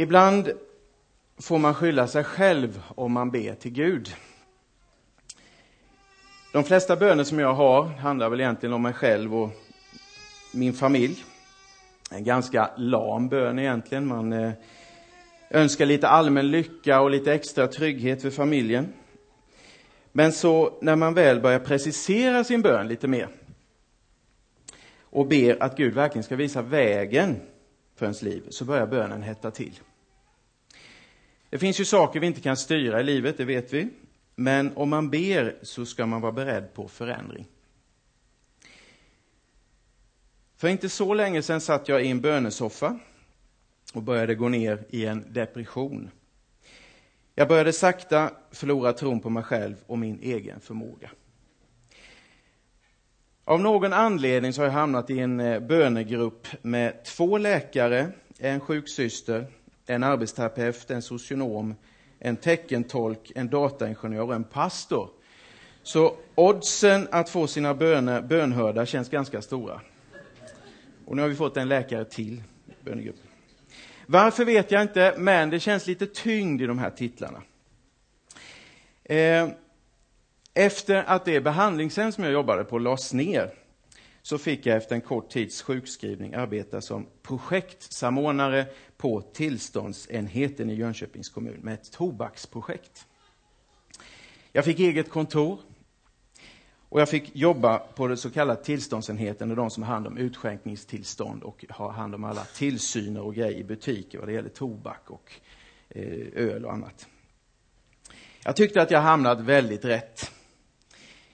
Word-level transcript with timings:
Ibland 0.00 0.52
får 1.38 1.58
man 1.58 1.74
skylla 1.74 2.06
sig 2.06 2.24
själv 2.24 2.82
om 2.94 3.12
man 3.12 3.30
ber 3.30 3.54
till 3.54 3.72
Gud. 3.72 4.14
De 6.52 6.64
flesta 6.64 6.96
böner 6.96 7.24
som 7.24 7.38
jag 7.38 7.54
har 7.54 7.84
handlar 7.84 8.28
väl 8.28 8.40
egentligen 8.40 8.72
om 8.72 8.82
mig 8.82 8.92
själv 8.92 9.36
och 9.36 9.50
min 10.52 10.72
familj. 10.72 11.24
En 12.10 12.24
ganska 12.24 12.70
lam 12.76 13.28
bön 13.28 13.58
egentligen. 13.58 14.06
Man 14.06 14.32
eh, 14.32 14.52
önskar 15.50 15.86
lite 15.86 16.08
allmän 16.08 16.50
lycka 16.50 17.00
och 17.00 17.10
lite 17.10 17.34
extra 17.34 17.66
trygghet 17.66 18.22
för 18.22 18.30
familjen. 18.30 18.92
Men 20.12 20.32
så 20.32 20.78
när 20.80 20.96
man 20.96 21.14
väl 21.14 21.40
börjar 21.40 21.58
precisera 21.58 22.44
sin 22.44 22.62
bön 22.62 22.88
lite 22.88 23.08
mer 23.08 23.28
och 25.00 25.26
ber 25.26 25.62
att 25.62 25.76
Gud 25.76 25.94
verkligen 25.94 26.24
ska 26.24 26.36
visa 26.36 26.62
vägen 26.62 27.40
för 27.96 28.06
ens 28.06 28.22
liv, 28.22 28.42
så 28.48 28.64
börjar 28.64 28.86
bönen 28.86 29.22
hetta 29.22 29.50
till. 29.50 29.80
Det 31.50 31.58
finns 31.58 31.80
ju 31.80 31.84
saker 31.84 32.20
vi 32.20 32.26
inte 32.26 32.40
kan 32.40 32.56
styra 32.56 33.00
i 33.00 33.04
livet, 33.04 33.36
det 33.36 33.44
vet 33.44 33.72
vi. 33.72 33.88
Men 34.34 34.76
om 34.76 34.90
man 34.90 35.10
ber 35.10 35.58
så 35.62 35.86
ska 35.86 36.06
man 36.06 36.20
vara 36.20 36.32
beredd 36.32 36.74
på 36.74 36.88
förändring. 36.88 37.46
För 40.56 40.68
inte 40.68 40.88
så 40.88 41.14
länge 41.14 41.42
sedan 41.42 41.60
satt 41.60 41.88
jag 41.88 42.04
i 42.04 42.08
en 42.08 42.20
bönesoffa 42.20 42.98
och 43.94 44.02
började 44.02 44.34
gå 44.34 44.48
ner 44.48 44.84
i 44.90 45.06
en 45.06 45.24
depression. 45.32 46.10
Jag 47.34 47.48
började 47.48 47.72
sakta 47.72 48.30
förlora 48.50 48.92
tron 48.92 49.20
på 49.20 49.30
mig 49.30 49.42
själv 49.42 49.76
och 49.86 49.98
min 49.98 50.18
egen 50.22 50.60
förmåga. 50.60 51.10
Av 53.44 53.60
någon 53.60 53.92
anledning 53.92 54.52
så 54.52 54.60
har 54.60 54.66
jag 54.66 54.72
hamnat 54.72 55.10
i 55.10 55.18
en 55.18 55.40
eh, 55.40 55.60
bönegrupp 55.60 56.46
med 56.62 57.04
två 57.04 57.38
läkare, 57.38 58.12
en 58.38 58.60
sjuksyster, 58.60 59.46
en 59.90 60.02
arbetsterapeut, 60.02 60.90
en 60.90 61.02
socionom, 61.02 61.74
en 62.18 62.36
teckentolk, 62.36 63.32
en 63.34 63.48
dataingenjör 63.48 64.22
och 64.22 64.34
en 64.34 64.44
pastor. 64.44 65.10
Så 65.82 66.16
oddsen 66.34 67.08
att 67.10 67.28
få 67.28 67.46
sina 67.46 67.74
böner 67.74 68.22
bönhörda 68.22 68.86
känns 68.86 69.08
ganska 69.08 69.42
stora. 69.42 69.80
Och 71.06 71.16
nu 71.16 71.22
har 71.22 71.28
vi 71.28 71.34
fått 71.34 71.56
en 71.56 71.68
läkare 71.68 72.04
till 72.04 72.42
bönegruppen. 72.84 73.26
Varför 74.06 74.44
vet 74.44 74.70
jag 74.70 74.82
inte, 74.82 75.14
men 75.18 75.50
det 75.50 75.60
känns 75.60 75.86
lite 75.86 76.06
tyngd 76.06 76.62
i 76.62 76.66
de 76.66 76.78
här 76.78 76.90
titlarna. 76.90 77.42
Eh, 79.04 79.48
efter 80.54 81.04
att 81.06 81.24
det 81.24 81.40
behandlingshem 81.40 82.12
som 82.12 82.24
jag 82.24 82.32
jobbade 82.32 82.64
på 82.64 82.78
lades 82.78 83.12
ner 83.12 83.54
så 84.30 84.38
fick 84.38 84.66
jag 84.66 84.76
efter 84.76 84.94
en 84.94 85.00
kort 85.00 85.30
tids 85.30 85.62
sjukskrivning 85.62 86.34
arbeta 86.34 86.80
som 86.80 87.06
projektsamordnare 87.22 88.66
på 88.96 89.20
tillståndsenheten 89.20 90.70
i 90.70 90.74
Jönköpings 90.74 91.28
kommun 91.28 91.60
med 91.62 91.74
ett 91.74 91.92
tobaksprojekt. 91.92 93.06
Jag 94.52 94.64
fick 94.64 94.80
eget 94.80 95.10
kontor 95.10 95.58
och 96.88 97.00
jag 97.00 97.08
fick 97.08 97.36
jobba 97.36 97.78
på 97.78 98.08
det 98.08 98.16
så 98.16 98.30
kallade 98.30 98.64
tillståndsenheten, 98.64 99.54
de 99.54 99.70
som 99.70 99.82
har 99.82 99.92
hand 99.92 100.06
om 100.06 100.18
utskänkningstillstånd 100.18 101.42
och 101.42 101.64
har 101.68 101.90
hand 101.90 102.14
om 102.14 102.24
alla 102.24 102.44
tillsyner 102.44 103.20
och 103.20 103.34
grejer 103.34 103.58
i 103.58 103.64
butiker 103.64 104.18
vad 104.18 104.28
det 104.28 104.32
gäller 104.32 104.48
tobak 104.48 105.10
och 105.10 105.32
eh, 105.88 106.26
öl 106.34 106.64
och 106.64 106.72
annat. 106.72 107.08
Jag 108.44 108.56
tyckte 108.56 108.82
att 108.82 108.90
jag 108.90 109.00
hamnat 109.00 109.40
väldigt 109.40 109.84
rätt. 109.84 110.39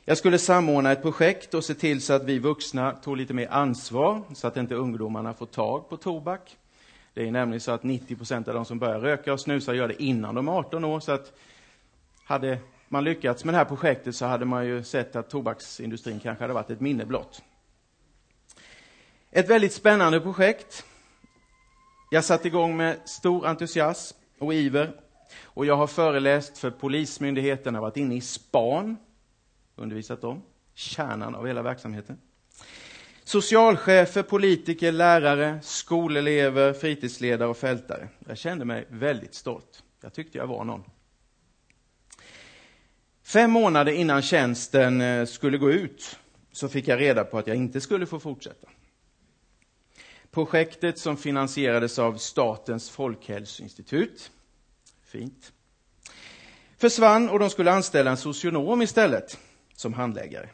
Jag 0.09 0.19
skulle 0.19 0.39
samordna 0.39 0.93
ett 0.93 1.03
projekt 1.03 1.55
och 1.55 1.65
se 1.65 1.75
till 1.75 2.03
så 2.03 2.13
att 2.13 2.25
vi 2.25 2.39
vuxna 2.39 2.93
tog 2.93 3.17
lite 3.17 3.35
mer 3.35 3.49
ansvar 3.51 4.23
så 4.35 4.47
att 4.47 4.57
inte 4.57 4.75
ungdomarna 4.75 5.35
får 5.35 5.47
tag 5.47 5.89
på 5.89 5.97
tobak. 5.97 6.57
Det 7.15 7.29
är 7.29 7.31
nämligen 7.31 7.61
så 7.61 7.73
att 7.73 7.83
90 7.83 8.17
procent 8.17 8.49
av 8.49 8.55
de 8.55 8.65
som 8.65 8.79
börjar 8.79 9.01
röka 9.01 9.33
och 9.33 9.41
snusa 9.41 9.75
gör 9.75 9.89
det 9.89 10.03
innan 10.03 10.35
de 10.35 10.49
är 10.49 10.53
18 10.53 10.85
år. 10.85 11.01
Så 11.01 11.13
att 11.13 11.33
hade 12.25 12.59
man 12.89 13.05
lyckats 13.05 13.45
med 13.45 13.55
det 13.55 13.59
här 13.59 13.65
projektet 13.65 14.17
så 14.17 14.27
hade 14.27 14.45
man 14.45 14.67
ju 14.67 14.85
sett 14.85 15.17
att 15.17 15.31
tobaksindustrin 15.31 16.21
kanske 16.21 16.45
hade 16.45 16.55
varit 16.55 16.71
ett 16.71 16.81
minne 16.81 17.05
blott. 17.05 17.43
Ett 19.31 19.51
väldigt 19.51 19.73
spännande 19.73 20.21
projekt. 20.21 20.85
Jag 22.11 22.25
satte 22.25 22.49
igång 22.49 22.77
med 22.77 22.97
stor 23.05 23.47
entusiasm 23.47 24.17
och 24.39 24.55
iver. 24.55 25.01
Och 25.43 25.67
jag 25.67 25.77
har 25.77 25.87
föreläst 25.87 26.59
för 26.59 26.71
Polismyndigheten, 26.71 27.75
har 27.75 27.83
varit 27.83 27.97
inne 27.97 28.15
i 28.15 28.21
span 28.21 28.97
undervisat 29.77 30.25
om 30.25 30.43
Kärnan 30.75 31.35
av 31.35 31.47
hela 31.47 31.63
verksamheten. 31.63 32.19
Socialchefer, 33.25 34.23
politiker, 34.23 34.93
lärare, 34.93 35.59
skolelever, 35.63 36.73
fritidsledare 36.73 37.49
och 37.49 37.57
fältare. 37.57 38.09
Jag 38.27 38.39
kände 38.39 38.65
mig 38.65 38.87
väldigt 38.91 39.35
stolt. 39.35 39.83
Jag 40.01 40.13
tyckte 40.13 40.39
jag 40.39 40.47
var 40.47 40.65
någon. 40.65 40.83
Fem 43.23 43.51
månader 43.51 43.93
innan 43.93 44.23
tjänsten 44.23 45.01
eh, 45.01 45.27
skulle 45.27 45.59
gå 45.59 45.71
ut 45.71 46.19
så 46.53 46.69
fick 46.69 46.89
jag 46.89 47.01
reda 47.01 47.25
på 47.25 47.39
att 47.39 47.47
jag 47.47 47.57
inte 47.57 47.81
skulle 47.81 48.07
få 48.07 48.21
fortsätta. 48.21 48.69
Projektet 50.31 50.99
som 50.99 51.17
finansierades 51.17 51.99
av 51.99 52.17
Statens 52.17 52.91
folkhälsoinstitut, 52.91 54.31
fint, 55.05 55.53
försvann 56.77 57.29
och 57.29 57.39
de 57.39 57.51
skulle 57.51 57.73
anställa 57.73 58.11
en 58.11 58.17
socionom 58.17 58.83
istället 58.83 59.39
som 59.77 59.93
handläggare. 59.93 60.49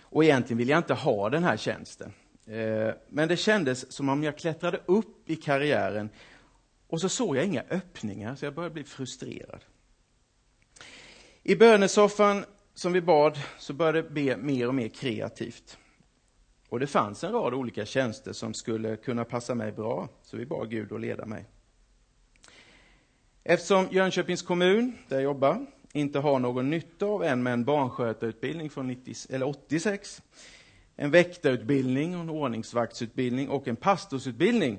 Och 0.00 0.24
egentligen 0.24 0.58
vill 0.58 0.68
jag 0.68 0.78
inte 0.78 0.94
ha 0.94 1.30
den 1.30 1.44
här 1.44 1.56
tjänsten. 1.56 2.12
Eh, 2.46 2.90
men 3.08 3.28
det 3.28 3.36
kändes 3.36 3.92
som 3.92 4.08
om 4.08 4.22
jag 4.22 4.38
klättrade 4.38 4.80
upp 4.86 5.30
i 5.30 5.36
karriären 5.36 6.10
och 6.86 7.00
så 7.00 7.08
såg 7.08 7.36
jag 7.36 7.44
inga 7.44 7.62
öppningar, 7.70 8.34
så 8.34 8.44
jag 8.44 8.54
började 8.54 8.74
bli 8.74 8.84
frustrerad. 8.84 9.64
I 11.42 11.56
bönesoffan 11.56 12.44
som 12.74 12.92
vi 12.92 13.00
bad 13.00 13.38
så 13.58 13.72
började 13.72 13.98
jag 13.98 14.12
be 14.12 14.36
mer 14.36 14.68
och 14.68 14.74
mer 14.74 14.88
kreativt. 14.88 15.78
Och 16.68 16.80
det 16.80 16.86
fanns 16.86 17.24
en 17.24 17.32
rad 17.32 17.54
olika 17.54 17.86
tjänster 17.86 18.32
som 18.32 18.54
skulle 18.54 18.96
kunna 18.96 19.24
passa 19.24 19.54
mig 19.54 19.72
bra, 19.72 20.08
så 20.22 20.36
vi 20.36 20.46
bad 20.46 20.70
Gud 20.70 20.92
att 20.92 21.00
leda 21.00 21.26
mig. 21.26 21.44
Eftersom 23.44 23.88
Jönköpings 23.90 24.42
kommun, 24.42 24.98
där 25.08 25.16
jag 25.16 25.22
jobbar, 25.22 25.66
inte 25.92 26.18
har 26.18 26.38
någon 26.38 26.70
nytta 26.70 27.06
av 27.06 27.24
än 27.24 27.42
med 27.42 27.52
en 27.52 27.64
barnskötarutbildning 27.64 28.70
från 28.70 28.86
90, 28.86 29.14
eller 29.30 29.46
86, 29.46 30.22
en 30.96 31.10
väktarutbildning, 31.10 32.12
en 32.12 32.30
ordningsvaktsutbildning 32.30 33.48
och 33.48 33.68
en 33.68 33.76
pastorsutbildning, 33.76 34.78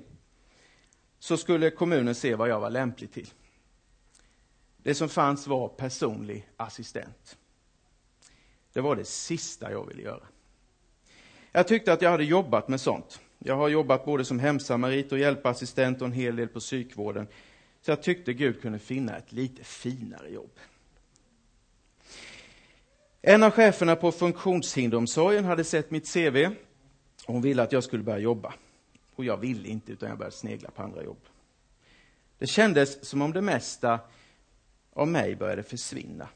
så 1.19 1.37
skulle 1.37 1.69
kommunen 1.69 2.15
se 2.15 2.35
vad 2.35 2.49
jag 2.49 2.59
var 2.59 2.69
lämplig 2.69 3.11
till. 3.11 3.29
Det 4.83 4.95
som 4.95 5.09
fanns 5.09 5.47
var 5.47 5.67
personlig 5.67 6.49
assistent. 6.57 7.37
Det 8.73 8.81
var 8.81 8.95
det 8.95 9.05
sista 9.05 9.71
jag 9.71 9.87
ville 9.87 10.01
göra. 10.01 10.23
Jag 11.51 11.67
tyckte 11.67 11.93
att 11.93 12.01
jag 12.01 12.11
hade 12.11 12.23
jobbat 12.23 12.67
med 12.67 12.81
sånt. 12.81 13.19
Jag 13.39 13.55
har 13.55 13.69
jobbat 13.69 14.05
både 14.05 14.25
som 14.25 14.39
hemsamarit 14.39 15.11
och 15.11 15.19
hjälpassistent 15.19 16.01
och 16.01 16.07
en 16.07 16.13
hel 16.13 16.35
del 16.35 16.47
på 16.47 16.59
psykvården. 16.59 17.27
Så 17.81 17.91
jag 17.91 18.03
tyckte 18.03 18.33
Gud 18.33 18.61
kunde 18.61 18.79
finna 18.79 19.17
ett 19.17 19.31
lite 19.31 19.63
finare 19.63 20.29
jobb. 20.29 20.51
En 23.21 23.43
av 23.43 23.51
cheferna 23.51 23.95
på 23.95 24.11
funktionshinderomsorgen 24.11 25.45
hade 25.45 25.63
sett 25.63 25.91
mitt 25.91 26.13
CV 26.13 26.45
och 27.27 27.33
hon 27.33 27.41
ville 27.41 27.63
att 27.63 27.71
jag 27.71 27.83
skulle 27.83 28.03
börja 28.03 28.19
jobba. 28.19 28.53
Och 29.15 29.25
jag 29.25 29.37
ville 29.37 29.67
inte, 29.67 29.91
utan 29.91 30.09
jag 30.09 30.17
började 30.17 30.35
snegla 30.35 30.71
på 30.71 30.81
andra 30.81 31.03
jobb. 31.03 31.19
Det 32.37 32.47
kändes 32.47 33.05
som 33.05 33.21
om 33.21 33.33
det 33.33 33.41
mesta 33.41 33.99
av 34.93 35.07
mig 35.07 35.35
började 35.35 35.63
försvinna. 35.63 36.27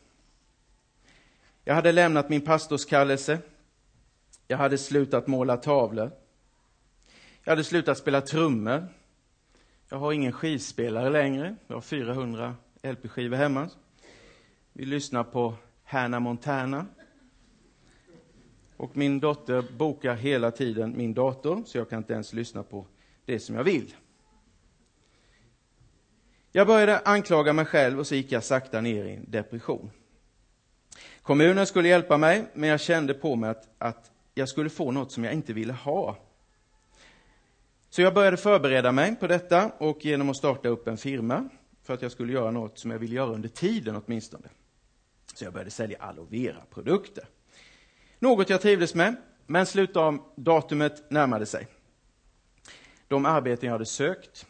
Jag 1.63 1.75
hade 1.75 1.91
lämnat 1.91 2.29
min 2.29 2.41
pastorskallelse. 2.41 3.39
Jag 4.47 4.57
hade 4.57 4.77
slutat 4.77 5.27
måla 5.27 5.57
tavlor. 5.57 6.11
Jag 7.43 7.51
hade 7.51 7.63
slutat 7.63 7.97
spela 7.97 8.21
trummor. 8.21 8.87
Jag 9.89 9.97
har 9.97 10.13
ingen 10.13 10.31
skivspelare 10.31 11.09
längre. 11.09 11.55
Jag 11.67 11.75
har 11.75 11.81
400 11.81 12.55
LP-skivor 12.81 13.37
hemma. 13.37 13.69
Vi 14.73 14.85
lyssnar 14.85 15.23
på 15.23 15.55
Hannah 15.93 16.19
Montana. 16.19 16.85
Och 18.77 18.97
min 18.97 19.19
dotter 19.19 19.61
bokar 19.77 20.15
hela 20.15 20.51
tiden 20.51 20.97
min 20.97 21.13
dator, 21.13 21.63
så 21.65 21.77
jag 21.77 21.89
kan 21.89 21.97
inte 21.97 22.13
ens 22.13 22.33
lyssna 22.33 22.63
på 22.63 22.85
det 23.25 23.39
som 23.39 23.55
jag 23.55 23.63
vill. 23.63 23.95
Jag 26.51 26.67
började 26.67 26.99
anklaga 26.99 27.53
mig 27.53 27.65
själv 27.65 27.99
och 27.99 28.07
så 28.07 28.15
gick 28.15 28.31
jag 28.31 28.43
sakta 28.43 28.81
ner 28.81 29.05
i 29.05 29.15
en 29.15 29.31
depression. 29.31 29.91
Kommunen 31.21 31.67
skulle 31.67 31.87
hjälpa 31.87 32.17
mig, 32.17 32.45
men 32.53 32.69
jag 32.69 32.79
kände 32.79 33.13
på 33.13 33.35
mig 33.35 33.49
att, 33.49 33.69
att 33.77 34.11
jag 34.33 34.49
skulle 34.49 34.69
få 34.69 34.91
något 34.91 35.11
som 35.11 35.23
jag 35.23 35.33
inte 35.33 35.53
ville 35.53 35.73
ha. 35.73 36.17
Så 37.89 38.01
jag 38.01 38.13
började 38.13 38.37
förbereda 38.37 38.91
mig 38.91 39.15
på 39.15 39.27
detta 39.27 39.71
och 39.77 40.05
genom 40.05 40.29
att 40.29 40.37
starta 40.37 40.69
upp 40.69 40.87
en 40.87 40.97
firma 40.97 41.49
för 41.83 41.93
att 41.93 42.01
jag 42.01 42.11
skulle 42.11 42.33
göra 42.33 42.51
något 42.51 42.79
som 42.79 42.91
jag 42.91 42.99
ville 42.99 43.15
göra 43.15 43.33
under 43.33 43.49
tiden 43.49 44.01
åtminstone. 44.05 44.49
Så 45.33 45.43
jag 45.43 45.53
började 45.53 45.71
sälja 45.71 45.97
aloe 45.97 46.27
vera-produkter. 46.29 47.25
Något 48.19 48.49
jag 48.49 48.61
trivdes 48.61 48.95
med, 48.95 49.15
men 49.45 49.65
slutdatumet 49.65 51.11
närmade 51.11 51.45
sig. 51.45 51.67
De 53.07 53.25
arbeten 53.25 53.67
jag 53.67 53.73
hade 53.73 53.85
sökt 53.85 54.45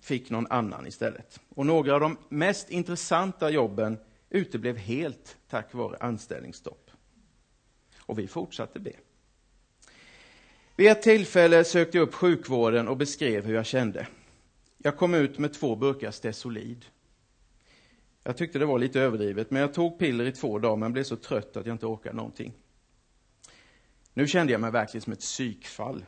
fick 0.00 0.30
någon 0.30 0.46
annan 0.46 0.86
istället. 0.86 1.40
Och 1.48 1.66
några 1.66 1.94
av 1.94 2.00
de 2.00 2.18
mest 2.28 2.70
intressanta 2.70 3.50
jobben 3.50 3.98
uteblev 4.30 4.76
helt 4.76 5.36
tack 5.48 5.74
vare 5.74 5.96
anställningsstopp. 6.00 6.90
Och 7.98 8.18
vi 8.18 8.26
fortsatte 8.26 8.80
be. 8.80 8.92
Vid 10.76 10.90
ett 10.90 11.02
tillfälle 11.02 11.64
sökte 11.64 11.98
jag 11.98 12.08
upp 12.08 12.14
sjukvården 12.14 12.88
och 12.88 12.96
beskrev 12.96 13.44
hur 13.44 13.54
jag 13.54 13.66
kände. 13.66 14.06
Jag 14.78 14.96
kom 14.96 15.14
ut 15.14 15.38
med 15.38 15.52
två 15.52 15.76
burkar 15.76 16.10
Stesolid. 16.10 16.84
Jag 18.22 18.36
tyckte 18.36 18.58
det 18.58 18.66
var 18.66 18.78
lite 18.78 19.00
överdrivet, 19.00 19.50
men 19.50 19.62
jag 19.62 19.74
tog 19.74 19.98
piller 19.98 20.24
i 20.24 20.32
två 20.32 20.58
dagar 20.58 20.76
men 20.76 20.92
blev 20.92 21.04
så 21.04 21.16
trött 21.16 21.56
att 21.56 21.66
jag 21.66 21.74
inte 21.74 21.86
orkade 21.86 22.16
någonting. 22.16 22.52
Nu 24.14 24.26
kände 24.26 24.52
jag 24.52 24.60
mig 24.60 24.70
verkligen 24.70 25.02
som 25.02 25.12
ett 25.12 25.20
psykfall. 25.20 26.04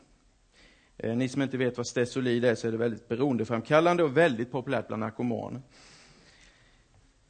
Eh, 0.97 1.17
ni 1.17 1.29
som 1.29 1.43
inte 1.43 1.57
vet 1.57 1.77
vad 1.77 1.87
Stesolid 1.87 2.45
är 2.45 2.55
så 2.55 2.69
är 2.69 2.73
det 2.73 2.79
väldigt 2.79 3.09
beroendeframkallande 3.09 4.03
och 4.03 4.17
väldigt 4.17 4.53
populärt 4.53 4.87
bland 4.87 5.01
narkomaner. 5.01 5.63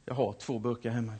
Jag 0.05 0.13
har 0.13 0.33
två 0.33 0.59
burkar 0.59 0.89
hemma. 0.89 1.13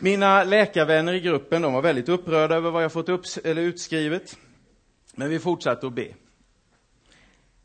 Mina 0.00 0.44
läkarvänner 0.44 1.12
i 1.12 1.20
gruppen 1.20 1.62
de 1.62 1.72
var 1.72 1.82
väldigt 1.82 2.08
upprörda 2.08 2.54
över 2.54 2.70
vad 2.70 2.84
jag 2.84 2.92
fått 2.92 3.08
upp, 3.08 3.24
eller 3.44 3.62
utskrivet. 3.62 4.38
Men 5.14 5.28
vi 5.28 5.38
fortsatte 5.38 5.86
att 5.86 5.92
be. 5.92 6.14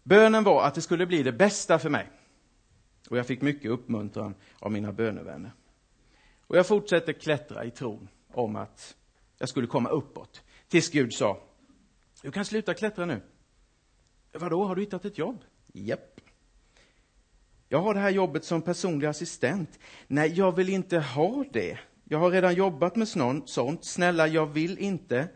Bönen 0.03 0.43
var 0.43 0.63
att 0.63 0.75
det 0.75 0.81
skulle 0.81 1.05
bli 1.05 1.23
det 1.23 1.31
bästa 1.31 1.79
för 1.79 1.89
mig. 1.89 2.07
Och 3.09 3.17
jag 3.17 3.27
fick 3.27 3.41
mycket 3.41 3.71
uppmuntran 3.71 4.35
av 4.59 4.71
mina 4.71 4.91
bönevänner. 4.91 5.51
Och 6.47 6.57
jag 6.57 6.67
fortsatte 6.67 7.13
klättra 7.13 7.65
i 7.65 7.71
tron 7.71 8.07
om 8.33 8.55
att 8.55 8.95
jag 9.37 9.49
skulle 9.49 9.67
komma 9.67 9.89
uppåt. 9.89 10.43
Tills 10.67 10.89
Gud 10.91 11.13
sa, 11.13 11.43
du 12.21 12.31
kan 12.31 12.45
sluta 12.45 12.73
klättra 12.73 13.05
nu. 13.05 13.21
Vadå, 14.33 14.63
har 14.63 14.75
du 14.75 14.81
hittat 14.81 15.05
ett 15.05 15.17
jobb? 15.17 15.43
Japp. 15.73 16.21
Jag 17.67 17.79
har 17.79 17.93
det 17.93 17.99
här 17.99 18.09
jobbet 18.09 18.45
som 18.45 18.61
personlig 18.61 19.07
assistent. 19.07 19.79
Nej, 20.07 20.33
jag 20.33 20.55
vill 20.55 20.69
inte 20.69 20.99
ha 20.99 21.45
det. 21.51 21.79
Jag 22.03 22.19
har 22.19 22.31
redan 22.31 22.55
jobbat 22.55 22.95
med 22.95 23.07
sånt. 23.07 23.85
Snälla, 23.85 24.27
jag 24.27 24.45
vill 24.45 24.77
inte. 24.77 25.27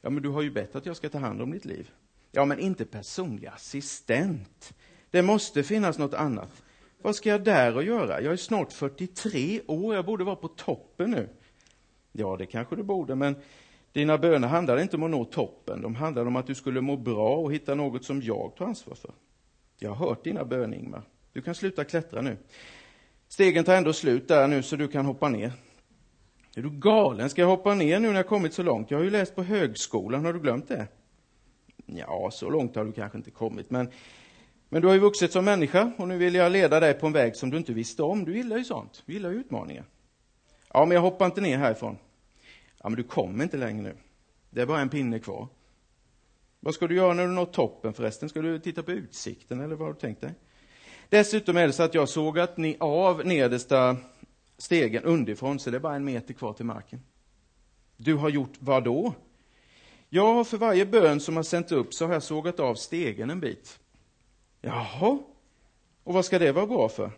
Ja, 0.00 0.10
men 0.10 0.22
du 0.22 0.28
har 0.28 0.42
ju 0.42 0.50
bett 0.50 0.76
att 0.76 0.86
jag 0.86 0.96
ska 0.96 1.08
ta 1.08 1.18
hand 1.18 1.42
om 1.42 1.50
ditt 1.50 1.64
liv. 1.64 1.90
Ja, 2.30 2.44
men 2.44 2.58
inte 2.58 2.84
personlig 2.84 3.46
assistent. 3.46 4.74
Det 5.10 5.22
måste 5.22 5.62
finnas 5.62 5.98
något 5.98 6.14
annat. 6.14 6.62
Vad 7.02 7.16
ska 7.16 7.28
jag 7.28 7.44
där 7.44 7.76
och 7.76 7.84
göra? 7.84 8.20
Jag 8.20 8.32
är 8.32 8.36
snart 8.36 8.72
43 8.72 9.60
år, 9.66 9.94
jag 9.94 10.04
borde 10.04 10.24
vara 10.24 10.36
på 10.36 10.48
toppen 10.48 11.10
nu. 11.10 11.28
Ja, 12.12 12.36
det 12.36 12.46
kanske 12.46 12.76
du 12.76 12.82
borde, 12.82 13.14
men 13.14 13.36
dina 13.92 14.18
böner 14.18 14.48
handlade 14.48 14.82
inte 14.82 14.96
om 14.96 15.02
att 15.02 15.10
nå 15.10 15.24
toppen. 15.24 15.82
De 15.82 15.94
handlade 15.94 16.28
om 16.28 16.36
att 16.36 16.46
du 16.46 16.54
skulle 16.54 16.80
må 16.80 16.96
bra 16.96 17.36
och 17.36 17.52
hitta 17.52 17.74
något 17.74 18.04
som 18.04 18.22
jag 18.22 18.56
tar 18.56 18.66
ansvar 18.66 18.94
för. 18.94 19.12
Jag 19.78 19.90
har 19.90 20.08
hört 20.08 20.24
dina 20.24 20.44
böner, 20.44 20.76
Ingmar. 20.76 21.02
Du 21.32 21.42
kan 21.42 21.54
sluta 21.54 21.84
klättra 21.84 22.20
nu. 22.20 22.36
Stegen 23.28 23.64
tar 23.64 23.74
ändå 23.74 23.92
slut 23.92 24.28
där 24.28 24.48
nu, 24.48 24.62
så 24.62 24.76
du 24.76 24.88
kan 24.88 25.06
hoppa 25.06 25.28
ner. 25.28 25.52
Är 26.56 26.62
du 26.62 26.70
galen? 26.70 27.30
Ska 27.30 27.40
jag 27.40 27.48
hoppa 27.48 27.74
ner 27.74 28.00
nu 28.00 28.08
när 28.08 28.16
jag 28.16 28.26
kommit 28.26 28.54
så 28.54 28.62
långt? 28.62 28.90
Jag 28.90 28.98
har 28.98 29.04
ju 29.04 29.10
läst 29.10 29.34
på 29.34 29.42
högskolan, 29.42 30.24
har 30.24 30.32
du 30.32 30.40
glömt 30.40 30.68
det? 30.68 30.86
Ja, 31.86 32.30
så 32.32 32.50
långt 32.50 32.76
har 32.76 32.84
du 32.84 32.92
kanske 32.92 33.18
inte 33.18 33.30
kommit, 33.30 33.70
men, 33.70 33.90
men 34.72 34.82
du 34.82 34.88
har 34.88 34.94
ju 34.94 35.00
vuxit 35.00 35.32
som 35.32 35.44
människa 35.44 35.92
och 35.98 36.08
nu 36.08 36.18
vill 36.18 36.34
jag 36.34 36.52
leda 36.52 36.80
dig 36.80 36.94
på 36.94 37.06
en 37.06 37.12
väg 37.12 37.36
som 37.36 37.50
du 37.50 37.56
inte 37.56 37.72
visste 37.72 38.02
om. 38.02 38.24
Du 38.24 38.36
gillar 38.36 38.56
ju 38.56 38.64
sånt, 38.64 39.02
du 39.06 39.12
gillar 39.12 39.30
ju 39.30 39.36
utmaningar. 39.36 39.84
Ja, 40.72 40.84
men 40.84 40.94
jag 40.94 41.02
hoppar 41.02 41.26
inte 41.26 41.40
ner 41.40 41.58
härifrån. 41.58 41.98
Ja, 42.82 42.88
men 42.88 42.96
du 42.96 43.02
kommer 43.02 43.44
inte 43.44 43.56
längre 43.56 43.82
nu. 43.82 43.96
Det 44.50 44.60
är 44.60 44.66
bara 44.66 44.80
en 44.80 44.88
pinne 44.88 45.18
kvar. 45.18 45.48
Vad 46.60 46.74
ska 46.74 46.86
du 46.86 46.94
göra 46.94 47.14
när 47.14 47.26
du 47.26 47.32
nått 47.32 47.52
toppen 47.52 47.92
förresten? 47.92 48.28
Ska 48.28 48.42
du 48.42 48.58
titta 48.58 48.82
på 48.82 48.92
utsikten 48.92 49.60
eller 49.60 49.76
vad 49.76 49.88
har 49.88 49.94
du 49.94 50.00
tänkt 50.00 50.20
dig? 50.20 50.34
Dessutom 51.08 51.56
är 51.56 51.66
det 51.66 51.72
så 51.72 51.82
att 51.82 51.94
jag 51.94 52.08
sågat 52.08 52.56
ni 52.56 52.76
av 52.80 53.26
nedersta 53.26 53.96
stegen 54.58 55.04
underifrån, 55.04 55.58
så 55.58 55.70
det 55.70 55.76
är 55.76 55.80
bara 55.80 55.96
en 55.96 56.04
meter 56.04 56.34
kvar 56.34 56.52
till 56.52 56.64
marken. 56.64 57.00
Du 57.96 58.14
har 58.14 58.28
gjort 58.28 58.52
vad 58.58 58.84
då? 58.84 59.14
Ja, 60.08 60.44
för 60.44 60.56
varje 60.56 60.86
bön 60.86 61.20
som 61.20 61.36
har 61.36 61.42
sänt 61.42 61.72
upp 61.72 61.94
så 61.94 62.06
har 62.06 62.12
jag 62.12 62.22
sågat 62.22 62.60
av 62.60 62.74
stegen 62.74 63.30
en 63.30 63.40
bit. 63.40 63.79
Jaha, 64.60 65.18
och 66.04 66.14
vad 66.14 66.24
ska 66.24 66.38
det 66.38 66.52
vara 66.52 66.66
bra 66.66 66.88
för? 66.88 67.10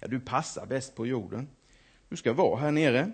Ja, 0.00 0.08
du 0.08 0.20
passar 0.20 0.66
bäst 0.66 0.94
på 0.94 1.06
jorden. 1.06 1.48
Du 2.08 2.16
ska 2.16 2.32
vara 2.32 2.60
här 2.60 2.70
nere. 2.70 3.12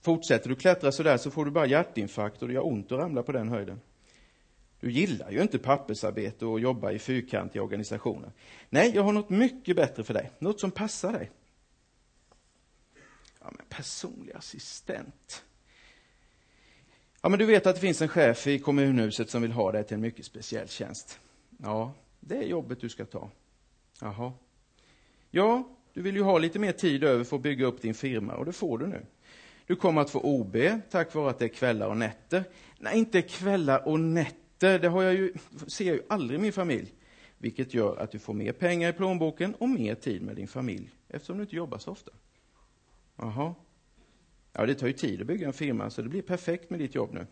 Fortsätter 0.00 0.48
du 0.48 0.56
klättra 0.56 0.92
så 0.92 1.02
där 1.02 1.16
så 1.16 1.30
får 1.30 1.44
du 1.44 1.50
bara 1.50 1.66
hjärtinfarkt 1.66 2.42
och 2.42 2.48
det 2.48 2.54
gör 2.54 2.66
ont 2.66 2.92
att 2.92 2.98
ramla 2.98 3.22
på 3.22 3.32
den 3.32 3.48
höjden. 3.48 3.80
Du 4.80 4.90
gillar 4.90 5.30
ju 5.30 5.42
inte 5.42 5.58
pappersarbete 5.58 6.46
och 6.46 6.60
jobba 6.60 6.90
i 6.90 6.98
fyrkantiga 6.98 7.62
organisationer. 7.62 8.32
Nej, 8.70 8.92
jag 8.94 9.02
har 9.02 9.12
något 9.12 9.30
mycket 9.30 9.76
bättre 9.76 10.04
för 10.04 10.14
dig. 10.14 10.30
Något 10.38 10.60
som 10.60 10.70
passar 10.70 11.12
dig. 11.12 11.30
Ja, 13.40 13.52
men 13.56 13.66
personlig 13.68 14.32
assistent. 14.32 15.44
Ja, 17.22 17.28
men 17.28 17.38
du 17.38 17.46
vet 17.46 17.66
att 17.66 17.74
det 17.74 17.80
finns 17.80 18.02
en 18.02 18.08
chef 18.08 18.46
i 18.46 18.58
kommunhuset 18.58 19.30
som 19.30 19.42
vill 19.42 19.52
ha 19.52 19.72
dig 19.72 19.84
till 19.84 19.94
en 19.94 20.00
mycket 20.00 20.24
speciell 20.24 20.68
tjänst. 20.68 21.20
Ja, 21.62 21.92
det 22.26 22.36
är 22.36 22.42
jobbet 22.42 22.80
du 22.80 22.88
ska 22.88 23.04
ta. 23.04 23.30
Jaha. 24.00 24.32
Ja, 25.30 25.68
du 25.92 26.02
vill 26.02 26.16
ju 26.16 26.22
ha 26.22 26.38
lite 26.38 26.58
mer 26.58 26.72
tid 26.72 27.04
över 27.04 27.24
för 27.24 27.36
att 27.36 27.42
bygga 27.42 27.66
upp 27.66 27.82
din 27.82 27.94
firma 27.94 28.34
och 28.34 28.44
det 28.44 28.52
får 28.52 28.78
du 28.78 28.86
nu. 28.86 29.06
Du 29.66 29.76
kommer 29.76 30.00
att 30.00 30.10
få 30.10 30.20
OB 30.20 30.56
tack 30.90 31.14
vare 31.14 31.30
att 31.30 31.38
det 31.38 31.44
är 31.44 31.48
kvällar 31.48 31.88
och 31.88 31.96
nätter. 31.96 32.44
Nej, 32.78 32.98
inte 32.98 33.22
kvällar 33.22 33.88
och 33.88 34.00
nätter, 34.00 34.78
det 34.78 34.88
har 34.88 35.02
jag 35.02 35.14
ju, 35.14 35.32
ser 35.66 35.84
jag 35.84 35.96
ju 35.96 36.02
aldrig 36.08 36.40
i 36.40 36.42
min 36.42 36.52
familj. 36.52 36.94
Vilket 37.38 37.74
gör 37.74 37.96
att 37.96 38.10
du 38.10 38.18
får 38.18 38.34
mer 38.34 38.52
pengar 38.52 38.90
i 38.90 38.92
plånboken 38.92 39.54
och 39.54 39.68
mer 39.68 39.94
tid 39.94 40.22
med 40.22 40.36
din 40.36 40.48
familj, 40.48 40.90
eftersom 41.08 41.36
du 41.36 41.42
inte 41.42 41.56
jobbar 41.56 41.78
så 41.78 41.90
ofta. 41.90 42.12
Jaha. 43.16 43.54
Ja, 44.52 44.66
det 44.66 44.74
tar 44.74 44.86
ju 44.86 44.92
tid 44.92 45.20
att 45.20 45.26
bygga 45.26 45.46
en 45.46 45.52
firma, 45.52 45.90
så 45.90 46.02
det 46.02 46.08
blir 46.08 46.22
perfekt 46.22 46.70
med 46.70 46.80
ditt 46.80 46.94
jobb 46.94 47.10
nu. 47.12 47.26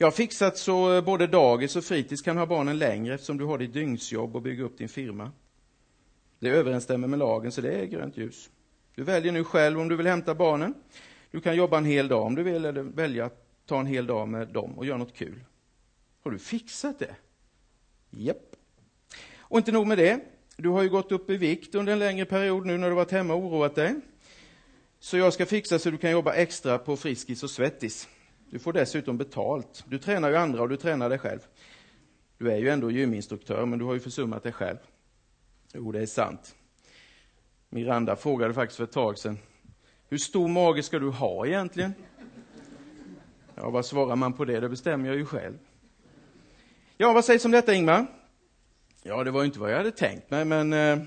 Jag 0.00 0.06
har 0.06 0.12
fixat 0.12 0.58
så 0.58 0.96
eh, 0.96 1.04
både 1.04 1.26
dagis 1.26 1.76
och 1.76 1.84
fritids 1.84 2.22
kan 2.22 2.36
ha 2.36 2.46
barnen 2.46 2.78
längre 2.78 3.14
eftersom 3.14 3.38
du 3.38 3.44
har 3.44 3.58
ditt 3.58 3.72
dygnsjobb 3.72 4.36
och 4.36 4.42
bygga 4.42 4.64
upp 4.64 4.78
din 4.78 4.88
firma. 4.88 5.32
Det 6.38 6.48
överensstämmer 6.48 7.08
med 7.08 7.18
lagen, 7.18 7.52
så 7.52 7.60
det 7.60 7.72
är 7.72 7.84
grönt 7.84 8.16
ljus. 8.16 8.50
Du 8.94 9.04
väljer 9.04 9.32
nu 9.32 9.44
själv 9.44 9.80
om 9.80 9.88
du 9.88 9.96
vill 9.96 10.06
hämta 10.06 10.34
barnen. 10.34 10.74
Du 11.30 11.40
kan 11.40 11.56
jobba 11.56 11.78
en 11.78 11.84
hel 11.84 12.08
dag 12.08 12.22
om 12.22 12.34
du 12.34 12.42
vill, 12.42 12.64
eller 12.64 12.82
välja 12.82 13.24
att 13.24 13.66
ta 13.66 13.80
en 13.80 13.86
hel 13.86 14.06
dag 14.06 14.28
med 14.28 14.48
dem 14.48 14.78
och 14.78 14.86
göra 14.86 14.98
något 14.98 15.14
kul. 15.14 15.44
Har 16.24 16.30
du 16.30 16.38
fixat 16.38 16.98
det? 16.98 17.14
Japp. 18.10 18.56
Och 19.38 19.58
inte 19.58 19.72
nog 19.72 19.86
med 19.86 19.98
det. 19.98 20.20
Du 20.56 20.68
har 20.68 20.82
ju 20.82 20.88
gått 20.88 21.12
upp 21.12 21.30
i 21.30 21.36
vikt 21.36 21.74
under 21.74 21.92
en 21.92 21.98
längre 21.98 22.24
period 22.24 22.66
nu 22.66 22.78
när 22.78 22.88
du 22.88 22.94
varit 22.94 23.10
hemma 23.10 23.34
och 23.34 23.44
oroat 23.44 23.74
dig. 23.74 23.94
Så 24.98 25.16
jag 25.16 25.32
ska 25.32 25.46
fixa 25.46 25.78
så 25.78 25.90
du 25.90 25.98
kan 25.98 26.10
jobba 26.10 26.34
extra 26.34 26.78
på 26.78 26.96
Friskis 26.96 27.42
och 27.42 27.50
Svettis. 27.50 28.08
Du 28.50 28.58
får 28.58 28.72
dessutom 28.72 29.18
betalt. 29.18 29.84
Du 29.86 29.98
tränar 29.98 30.30
ju 30.30 30.36
andra 30.36 30.62
och 30.62 30.68
du 30.68 30.76
tränar 30.76 31.08
dig 31.08 31.18
själv. 31.18 31.40
Du 32.38 32.50
är 32.50 32.56
ju 32.56 32.68
ändå 32.68 32.90
gyminstruktör, 32.90 33.66
men 33.66 33.78
du 33.78 33.84
har 33.84 33.94
ju 33.94 34.00
försummat 34.00 34.42
dig 34.42 34.52
själv. 34.52 34.78
Jo, 35.72 35.92
det 35.92 36.00
är 36.00 36.06
sant. 36.06 36.54
Miranda 37.68 38.16
frågade 38.16 38.54
faktiskt 38.54 38.76
för 38.76 38.84
ett 38.84 38.92
tag 38.92 39.18
sedan, 39.18 39.38
hur 40.08 40.18
stor 40.18 40.48
mage 40.48 40.82
ska 40.82 40.98
du 40.98 41.10
ha 41.10 41.46
egentligen? 41.46 41.94
Ja, 43.54 43.70
vad 43.70 43.86
svarar 43.86 44.16
man 44.16 44.32
på 44.32 44.44
det? 44.44 44.60
Det 44.60 44.68
bestämmer 44.68 45.08
jag 45.08 45.16
ju 45.16 45.26
själv. 45.26 45.58
Ja, 46.96 47.12
vad 47.12 47.24
sägs 47.24 47.44
om 47.44 47.50
detta, 47.50 47.74
Ingmar? 47.74 48.06
Ja, 49.02 49.24
det 49.24 49.30
var 49.30 49.40
ju 49.40 49.46
inte 49.46 49.60
vad 49.60 49.70
jag 49.70 49.76
hade 49.76 49.90
tänkt 49.90 50.30
mig, 50.30 50.44
men 50.44 50.72
eh, 50.72 50.98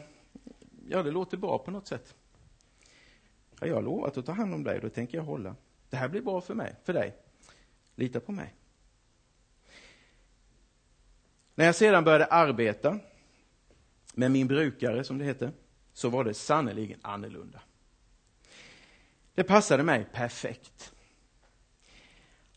ja, 0.87 1.03
det 1.03 1.11
låter 1.11 1.37
bra 1.37 1.57
på 1.57 1.71
något 1.71 1.87
sätt. 1.87 2.15
Ja, 3.59 3.67
jag 3.67 3.75
har 3.75 3.81
lovat 3.81 4.17
att 4.17 4.25
ta 4.25 4.31
hand 4.31 4.53
om 4.53 4.63
dig, 4.63 4.79
då 4.81 4.89
tänker 4.89 5.17
jag 5.17 5.25
hålla. 5.25 5.55
Det 5.89 5.97
här 5.97 6.07
blir 6.07 6.21
bra 6.21 6.41
för 6.41 6.53
mig, 6.53 6.75
för 6.83 6.93
dig. 6.93 7.20
Lita 8.01 8.19
på 8.19 8.31
mig. 8.31 8.55
När 11.55 11.65
jag 11.65 11.75
sedan 11.75 12.03
började 12.03 12.25
arbeta 12.25 12.99
med 14.13 14.31
min 14.31 14.47
brukare, 14.47 15.03
som 15.03 15.17
det 15.17 15.25
heter, 15.25 15.51
så 15.93 16.09
var 16.09 16.23
det 16.23 16.33
sannerligen 16.33 16.99
annorlunda. 17.01 17.61
Det 19.33 19.43
passade 19.43 19.83
mig 19.83 20.05
perfekt. 20.13 20.93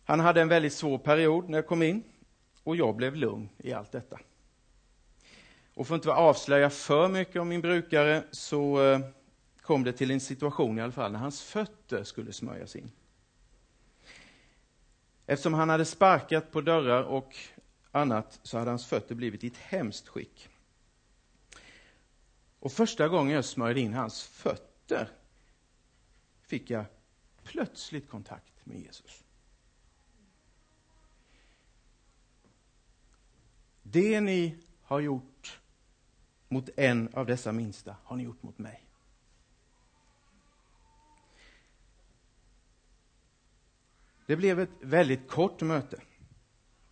Han 0.04 0.20
hade 0.20 0.40
en 0.40 0.48
väldigt 0.48 0.72
svår 0.72 0.98
period 0.98 1.48
när 1.48 1.58
jag 1.58 1.66
kom 1.66 1.82
in 1.82 2.02
och 2.62 2.76
jag 2.76 2.96
blev 2.96 3.16
lugn 3.16 3.48
i 3.58 3.72
allt 3.72 3.92
detta. 3.92 4.20
Och 5.74 5.86
för 5.86 5.94
att 5.94 5.98
inte 5.98 6.12
avslöja 6.12 6.70
för 6.70 7.08
mycket 7.08 7.36
om 7.36 7.48
min 7.48 7.60
brukare 7.60 8.24
så 8.30 8.82
eh, 8.82 9.00
kom 9.62 9.84
det 9.84 9.92
till 9.92 10.10
en 10.10 10.20
situation 10.20 10.78
i 10.78 10.82
alla 10.82 10.92
fall 10.92 11.12
när 11.12 11.18
hans 11.18 11.42
fötter 11.42 12.04
skulle 12.04 12.32
smörjas 12.32 12.76
in. 12.76 12.90
Eftersom 15.26 15.54
han 15.54 15.68
hade 15.68 15.84
sparkat 15.84 16.52
på 16.52 16.60
dörrar 16.60 17.02
och 17.02 17.36
annat 17.90 18.40
så 18.42 18.58
hade 18.58 18.70
hans 18.70 18.86
fötter 18.86 19.14
blivit 19.14 19.44
i 19.44 19.46
ett 19.46 19.56
hemskt 19.56 20.08
skick. 20.08 20.48
Och 22.60 22.72
första 22.72 23.08
gången 23.08 23.34
jag 23.34 23.44
smörjde 23.44 23.80
in 23.80 23.94
hans 23.94 24.22
fötter 24.22 25.08
fick 26.42 26.70
jag 26.70 26.84
plötsligt 27.42 28.08
kontakt 28.08 28.66
med 28.66 28.80
Jesus. 28.80 29.24
Det 33.82 34.20
ni 34.20 34.58
har 34.82 35.00
gjort 35.00 35.60
mot 36.48 36.68
en 36.76 37.08
av 37.14 37.26
dessa 37.26 37.52
minsta, 37.52 37.96
har 38.04 38.16
ni 38.16 38.22
gjort 38.22 38.42
mot 38.42 38.58
mig. 38.58 38.84
Det 44.26 44.36
blev 44.36 44.60
ett 44.60 44.70
väldigt 44.80 45.28
kort 45.28 45.60
möte. 45.60 46.00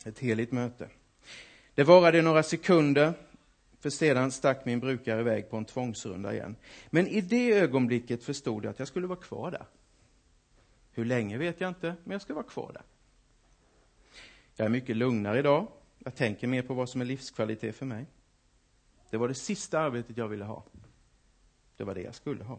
Ett 0.04 0.18
heligt 0.18 0.52
möte. 0.52 0.88
Det 1.74 1.84
varade 1.84 2.22
några 2.22 2.42
sekunder, 2.42 3.12
för 3.80 3.90
sedan 3.90 4.30
stack 4.32 4.64
min 4.64 4.80
brukare 4.80 5.20
iväg 5.20 5.50
på 5.50 5.56
en 5.56 5.64
tvångsrunda 5.64 6.34
igen. 6.34 6.56
Men 6.90 7.06
i 7.06 7.20
det 7.20 7.52
ögonblicket 7.52 8.24
förstod 8.24 8.64
jag 8.64 8.70
att 8.70 8.78
jag 8.78 8.88
skulle 8.88 9.06
vara 9.06 9.18
kvar 9.18 9.50
där. 9.50 9.66
Hur 10.92 11.04
länge 11.04 11.38
vet 11.38 11.60
jag 11.60 11.68
inte, 11.68 11.94
men 12.04 12.12
jag 12.12 12.22
ska 12.22 12.34
vara 12.34 12.44
kvar 12.44 12.70
där. 12.72 12.82
Jag 14.56 14.64
är 14.64 14.68
mycket 14.68 14.96
lugnare 14.96 15.38
idag. 15.38 15.68
Jag 15.98 16.14
tänker 16.14 16.46
mer 16.46 16.62
på 16.62 16.74
vad 16.74 16.88
som 16.88 17.00
är 17.00 17.04
livskvalitet 17.04 17.76
för 17.76 17.86
mig. 17.86 18.06
Det 19.10 19.16
var 19.16 19.28
det 19.28 19.34
sista 19.34 19.80
arbetet 19.80 20.16
jag 20.16 20.28
ville 20.28 20.44
ha. 20.44 20.64
Det 21.76 21.84
var 21.84 21.94
det 21.94 22.02
jag 22.02 22.14
skulle 22.14 22.44
ha. 22.44 22.58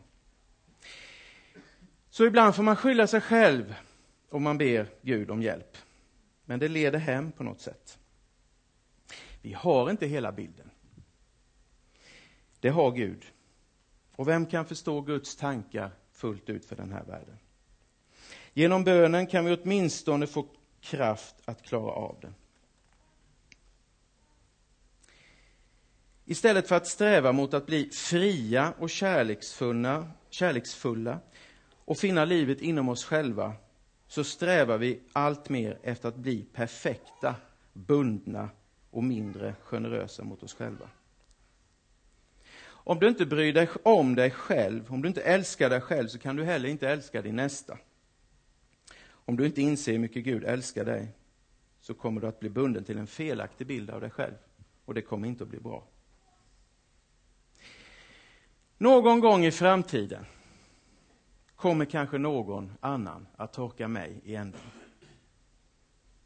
Så 2.10 2.25
ibland 2.25 2.56
får 2.56 2.63
man 2.63 2.75
skylla 2.75 3.08
sig 3.08 3.22
själv 3.22 3.75
och 4.33 4.41
man 4.41 4.57
ber 4.57 4.87
Gud 5.01 5.31
om 5.31 5.41
hjälp. 5.41 5.77
Men 6.45 6.59
det 6.59 6.67
leder 6.67 6.99
hem 6.99 7.31
på 7.31 7.43
något 7.43 7.61
sätt. 7.61 7.99
Vi 9.41 9.53
har 9.53 9.91
inte 9.91 10.07
hela 10.07 10.31
bilden. 10.31 10.69
Det 12.59 12.69
har 12.69 12.91
Gud. 12.91 13.25
Och 14.15 14.27
vem 14.27 14.45
kan 14.45 14.65
förstå 14.65 15.01
Guds 15.01 15.35
tankar 15.35 15.91
fullt 16.11 16.49
ut 16.49 16.65
för 16.65 16.75
den 16.75 16.91
här 16.91 17.03
världen? 17.03 17.37
Genom 18.53 18.83
bönen 18.83 19.27
kan 19.27 19.45
vi 19.45 19.57
åtminstone 19.57 20.27
få 20.27 20.47
kraft 20.81 21.35
att 21.45 21.61
klara 21.61 21.91
av 21.91 22.17
den. 22.21 22.35
Istället 26.25 26.67
för 26.67 26.75
att 26.75 26.87
sträva 26.87 27.31
mot 27.31 27.53
att 27.53 27.65
bli 27.65 27.89
fria 27.89 28.73
och 28.79 28.89
kärleksfulla, 28.89 30.07
kärleksfulla 30.29 31.19
och 31.85 31.97
finna 31.97 32.25
livet 32.25 32.61
inom 32.61 32.89
oss 32.89 33.05
själva 33.05 33.53
så 34.13 34.24
strävar 34.24 34.77
vi 34.77 35.00
allt 35.13 35.50
mer 35.50 35.77
efter 35.84 36.10
att 36.10 36.15
bli 36.15 36.46
perfekta, 36.53 37.36
bundna 37.74 38.50
och 38.89 39.03
mindre 39.03 39.55
generösa 39.63 40.24
mot 40.24 40.43
oss 40.43 40.53
själva. 40.53 40.89
Om 42.65 43.00
du 43.00 43.08
inte 43.08 43.25
bryr 43.25 43.53
dig 43.53 43.70
om 43.84 44.15
dig 44.15 44.32
själv, 44.32 44.93
om 44.93 45.01
du 45.01 45.08
inte 45.08 45.22
älskar 45.22 45.70
dig 45.70 45.82
själv, 45.82 46.08
så 46.08 46.20
kan 46.20 46.36
du 46.36 46.43
heller 46.43 46.70
inte 46.70 46.89
älska 46.89 47.22
din 47.22 47.36
nästa. 47.36 47.77
Om 49.05 49.38
du 49.38 49.46
inte 49.46 49.62
inser 49.62 49.91
hur 49.91 50.00
mycket 50.00 50.24
Gud 50.24 50.43
älskar 50.43 50.86
dig, 50.86 51.08
så 51.82 51.93
kommer 51.93 52.22
du 52.22 52.27
att 52.27 52.39
bli 52.39 52.50
bunden 52.50 52.84
till 52.84 52.98
en 52.98 53.08
felaktig 53.08 53.67
bild 53.67 53.89
av 53.89 54.01
dig 54.01 54.10
själv. 54.10 54.36
Och 54.86 54.93
det 54.93 55.01
kommer 55.01 55.27
inte 55.27 55.43
att 55.43 55.50
bli 55.50 55.60
bra. 55.60 55.84
Någon 58.77 59.20
gång 59.20 59.46
i 59.46 59.51
framtiden 59.51 60.25
kommer 61.63 61.86
kanske 61.86 62.17
någon 62.17 62.72
annan 62.79 63.27
att 63.36 63.53
torka 63.53 63.88
mig 63.88 64.22
i 64.24 64.36
änden. 64.36 64.62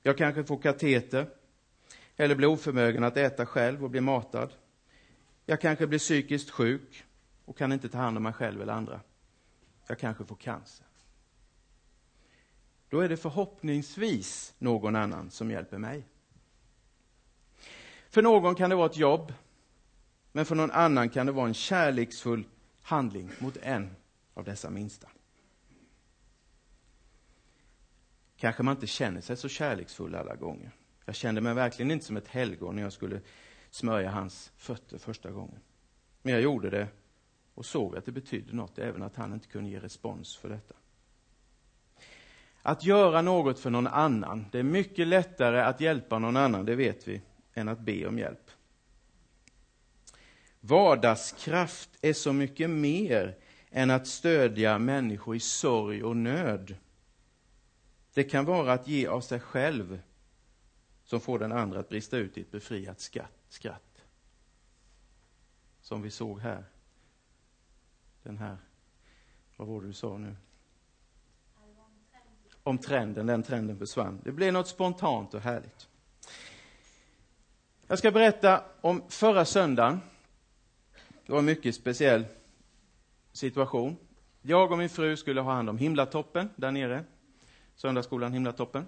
Jag 0.03 0.17
kanske 0.17 0.43
får 0.43 0.57
kateter, 0.57 1.29
eller 2.15 2.35
blir 2.35 2.47
oförmögen 2.47 3.03
att 3.03 3.17
äta 3.17 3.45
själv 3.45 3.83
och 3.83 3.89
bli 3.89 4.01
matad. 4.01 4.53
Jag 5.45 5.61
kanske 5.61 5.87
blir 5.87 5.99
psykiskt 5.99 6.49
sjuk 6.49 7.03
och 7.45 7.57
kan 7.57 7.71
inte 7.71 7.89
ta 7.89 7.97
hand 7.97 8.17
om 8.17 8.23
mig 8.23 8.33
själv 8.33 8.61
eller 8.61 8.73
andra. 8.73 9.01
Jag 9.87 9.99
kanske 9.99 10.25
får 10.25 10.35
cancer. 10.35 10.85
Då 12.89 12.99
är 12.99 13.09
det 13.09 13.17
förhoppningsvis 13.17 14.53
någon 14.57 14.95
annan 14.95 15.31
som 15.31 15.51
hjälper 15.51 15.77
mig. 15.77 16.03
För 18.09 18.21
någon 18.21 18.55
kan 18.55 18.69
det 18.69 18.75
vara 18.75 18.89
ett 18.89 18.97
jobb, 18.97 19.33
men 20.31 20.45
för 20.45 20.55
någon 20.55 20.71
annan 20.71 21.09
kan 21.09 21.25
det 21.25 21.31
vara 21.31 21.47
en 21.47 21.53
kärleksfull 21.53 22.43
handling 22.81 23.31
mot 23.39 23.57
en 23.57 23.95
av 24.33 24.43
dessa 24.43 24.69
minsta. 24.69 25.07
Kanske 28.37 28.63
man 28.63 28.75
inte 28.75 28.87
känner 28.87 29.21
sig 29.21 29.37
så 29.37 29.49
kärleksfull 29.49 30.15
alla 30.15 30.35
gånger. 30.35 30.71
Jag 31.05 31.15
kände 31.15 31.41
mig 31.41 31.53
verkligen 31.53 31.91
inte 31.91 32.05
som 32.05 32.17
ett 32.17 32.27
helgon 32.27 32.75
när 32.75 32.83
jag 32.83 32.93
skulle 32.93 33.21
smörja 33.69 34.09
hans 34.09 34.51
fötter 34.57 34.97
första 34.97 35.31
gången. 35.31 35.59
Men 36.21 36.33
jag 36.33 36.41
gjorde 36.41 36.69
det 36.69 36.87
och 37.53 37.65
såg 37.65 37.97
att 37.97 38.05
det 38.05 38.11
betydde 38.11 38.55
något, 38.55 38.79
även 38.79 39.03
att 39.03 39.15
han 39.15 39.33
inte 39.33 39.47
kunde 39.47 39.69
ge 39.69 39.79
respons 39.79 40.37
för 40.37 40.49
detta. 40.49 40.75
Att 42.61 42.83
göra 42.83 43.21
något 43.21 43.59
för 43.59 43.69
någon 43.69 43.87
annan, 43.87 44.45
det 44.51 44.59
är 44.59 44.63
mycket 44.63 45.07
lättare 45.07 45.61
att 45.61 45.81
hjälpa 45.81 46.19
någon 46.19 46.37
annan, 46.37 46.65
det 46.65 46.75
vet 46.75 47.07
vi, 47.07 47.21
än 47.53 47.67
att 47.67 47.79
be 47.79 48.07
om 48.07 48.19
hjälp. 48.19 48.51
Vardagskraft 50.59 51.89
är 52.01 52.13
så 52.13 52.33
mycket 52.33 52.69
mer 52.69 53.35
än 53.71 53.91
att 53.91 54.07
stödja 54.07 54.79
människor 54.79 55.35
i 55.35 55.39
sorg 55.39 56.03
och 56.03 56.17
nöd. 56.17 56.75
Det 58.17 58.23
kan 58.23 58.45
vara 58.45 58.73
att 58.73 58.87
ge 58.87 59.07
av 59.07 59.21
sig 59.21 59.39
själv 59.39 60.01
som 61.03 61.19
får 61.19 61.39
den 61.39 61.51
andra 61.51 61.79
att 61.79 61.89
brista 61.89 62.17
ut 62.17 62.37
i 62.37 62.41
ett 62.41 62.51
befriat 62.51 63.11
skratt. 63.49 64.03
Som 65.81 66.01
vi 66.01 66.11
såg 66.11 66.39
här. 66.39 66.63
Den 68.23 68.37
här, 68.37 68.57
vad 69.57 69.67
var 69.67 69.81
det 69.81 69.87
du 69.87 69.93
sa 69.93 70.17
nu? 70.17 70.35
Om 72.63 72.77
trenden, 72.77 73.25
den 73.25 73.43
trenden 73.43 73.77
försvann. 73.77 74.21
Det 74.23 74.31
blev 74.31 74.53
något 74.53 74.67
spontant 74.67 75.33
och 75.33 75.41
härligt. 75.41 75.87
Jag 77.87 77.99
ska 77.99 78.11
berätta 78.11 78.63
om 78.81 79.03
förra 79.09 79.45
söndagen. 79.45 80.01
Det 81.25 81.31
var 81.31 81.39
en 81.39 81.45
mycket 81.45 81.75
speciell 81.75 82.25
situation. 83.31 83.97
Jag 84.41 84.71
och 84.71 84.77
min 84.77 84.89
fru 84.89 85.17
skulle 85.17 85.41
ha 85.41 85.53
hand 85.53 85.69
om 85.69 85.77
himlatoppen 85.77 86.49
där 86.55 86.71
nere. 86.71 87.03
Söndagsskolan 87.77 88.33
Himlatoppen. 88.33 88.87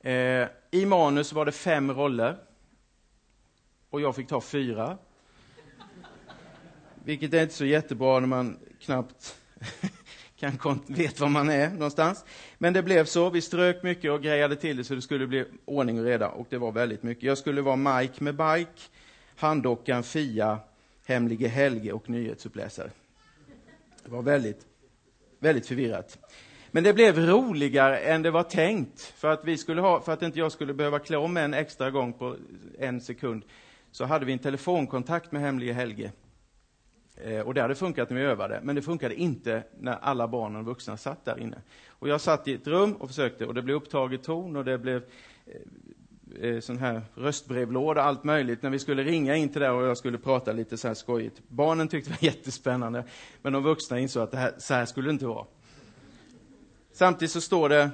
Eh, 0.00 0.48
I 0.70 0.86
manus 0.86 1.32
var 1.32 1.44
det 1.44 1.52
fem 1.52 1.90
roller. 1.92 2.36
Och 3.90 4.00
jag 4.00 4.16
fick 4.16 4.28
ta 4.28 4.40
fyra. 4.40 4.98
Vilket 7.04 7.34
är 7.34 7.42
inte 7.42 7.54
så 7.54 7.64
jättebra 7.64 8.20
när 8.20 8.26
man 8.26 8.58
knappt 8.80 9.36
kan 10.36 10.80
vet 10.86 11.20
var 11.20 11.28
man 11.28 11.50
är 11.50 11.70
någonstans. 11.70 12.24
Men 12.58 12.72
det 12.72 12.82
blev 12.82 13.04
så. 13.04 13.30
Vi 13.30 13.40
strök 13.40 13.82
mycket 13.82 14.10
och 14.10 14.22
grejade 14.22 14.56
till 14.56 14.76
det 14.76 14.84
så 14.84 14.94
det 14.94 15.02
skulle 15.02 15.26
bli 15.26 15.44
ordning 15.64 15.98
och 15.98 16.04
reda. 16.04 16.28
Och 16.28 16.46
det 16.50 16.58
var 16.58 16.72
väldigt 16.72 17.02
mycket. 17.02 17.24
Jag 17.24 17.38
skulle 17.38 17.62
vara 17.62 17.76
Mike 17.76 18.24
med 18.24 18.34
bike, 18.34 18.82
handdockan 19.36 20.02
Fia, 20.02 20.58
Hemlige 21.06 21.48
Helge 21.48 21.92
och 21.92 22.10
nyhetsuppläsare. 22.10 22.90
Det 24.04 24.10
var 24.10 24.22
väldigt, 24.22 24.66
väldigt 25.38 25.66
förvirrat. 25.66 26.18
Men 26.74 26.84
det 26.84 26.92
blev 26.92 27.18
roligare 27.18 27.98
än 27.98 28.22
det 28.22 28.30
var 28.30 28.42
tänkt. 28.42 29.00
För 29.00 29.30
att, 29.30 29.44
vi 29.44 29.58
skulle 29.58 29.80
ha, 29.80 30.00
för 30.00 30.12
att 30.12 30.22
inte 30.22 30.38
jag 30.38 30.52
skulle 30.52 30.74
behöva 30.74 30.98
klä 30.98 31.16
om 31.16 31.36
en 31.36 31.54
extra 31.54 31.90
gång 31.90 32.12
på 32.12 32.36
en 32.78 33.00
sekund, 33.00 33.42
så 33.90 34.04
hade 34.04 34.24
vi 34.24 34.32
en 34.32 34.38
telefonkontakt 34.38 35.32
med 35.32 35.42
hemlige 35.42 35.72
Helge. 35.72 36.12
Eh, 37.16 37.40
och 37.40 37.54
det 37.54 37.62
hade 37.62 37.74
funkat 37.74 38.10
när 38.10 38.16
vi 38.16 38.22
övade, 38.22 38.60
men 38.62 38.74
det 38.76 38.82
funkade 38.82 39.14
inte 39.14 39.62
när 39.78 39.92
alla 39.92 40.28
barnen 40.28 40.60
och 40.60 40.66
vuxna 40.66 40.96
satt 40.96 41.24
där 41.24 41.40
inne. 41.40 41.56
Och 41.88 42.08
jag 42.08 42.20
satt 42.20 42.48
i 42.48 42.54
ett 42.54 42.66
rum 42.66 42.92
och 42.92 43.08
försökte, 43.08 43.46
och 43.46 43.54
det 43.54 43.62
blev 43.62 43.76
upptaget 43.76 44.22
ton 44.22 44.56
och 44.56 44.64
det 44.64 44.78
blev 44.78 45.02
eh, 45.46 46.50
eh 46.50 46.60
sån 46.60 46.78
här 46.78 47.02
röstbrevlåda, 47.14 48.02
allt 48.02 48.24
möjligt, 48.24 48.62
när 48.62 48.70
vi 48.70 48.78
skulle 48.78 49.04
ringa 49.04 49.36
in 49.36 49.48
till 49.48 49.60
det 49.60 49.70
och 49.70 49.84
jag 49.84 49.98
skulle 49.98 50.18
prata 50.18 50.52
lite 50.52 50.76
så 50.76 50.88
här 50.88 50.94
skojigt. 50.94 51.42
Barnen 51.48 51.88
tyckte 51.88 52.10
det 52.10 52.16
var 52.22 52.26
jättespännande, 52.32 53.04
men 53.42 53.52
de 53.52 53.62
vuxna 53.62 53.98
insåg 53.98 54.22
att 54.22 54.30
det 54.30 54.38
här, 54.38 54.52
så 54.58 54.74
här 54.74 54.84
skulle 54.84 55.08
det 55.08 55.12
inte 55.12 55.26
vara. 55.26 55.46
Samtidigt 56.94 57.32
så 57.32 57.40
står 57.40 57.68
det 57.68 57.90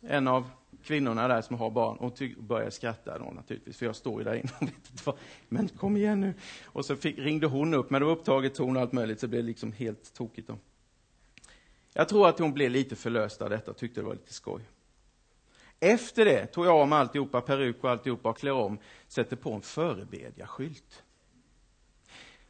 en 0.00 0.28
av 0.28 0.50
kvinnorna 0.82 1.28
där 1.28 1.42
som 1.42 1.56
har 1.56 1.70
barn 1.70 1.96
och 1.96 2.22
börjar 2.38 2.70
skratta 2.70 3.18
då 3.18 3.24
naturligtvis, 3.24 3.76
för 3.76 3.86
jag 3.86 3.96
står 3.96 4.20
ju 4.20 4.24
där 4.24 4.34
inne 4.34 4.50
och 4.60 4.62
vet 4.62 4.90
inte 4.90 5.02
vad. 5.04 5.16
Men 5.48 5.68
kom 5.68 5.96
igen 5.96 6.20
nu. 6.20 6.34
Och 6.64 6.84
så 6.84 6.96
fick, 6.96 7.18
ringde 7.18 7.46
hon 7.46 7.74
upp, 7.74 7.90
men 7.90 8.00
det 8.00 8.06
var 8.06 8.12
upptaget 8.12 8.54
ton 8.54 8.76
och 8.76 8.82
allt 8.82 8.92
möjligt, 8.92 9.20
så 9.20 9.26
det 9.26 9.30
blev 9.30 9.44
liksom 9.44 9.72
helt 9.72 10.14
tokigt 10.14 10.48
då. 10.48 10.58
Jag 11.92 12.08
tror 12.08 12.28
att 12.28 12.38
hon 12.38 12.52
blev 12.52 12.70
lite 12.70 12.96
förlöst 12.96 13.42
av 13.42 13.50
detta 13.50 13.70
och 13.70 13.76
tyckte 13.76 14.00
det 14.00 14.04
var 14.04 14.14
lite 14.14 14.34
skoj. 14.34 14.62
Efter 15.80 16.24
det 16.24 16.46
tog 16.46 16.66
jag 16.66 16.80
om 16.80 16.92
alltihopa, 16.92 17.40
peruk 17.40 17.84
och 17.84 17.90
alltihopa 17.90 18.28
och 18.28 18.38
klär 18.38 18.52
om, 18.52 18.78
sätter 19.08 19.36
på 19.36 19.52
en 19.52 19.62
förebedjarskylt. 19.62 21.02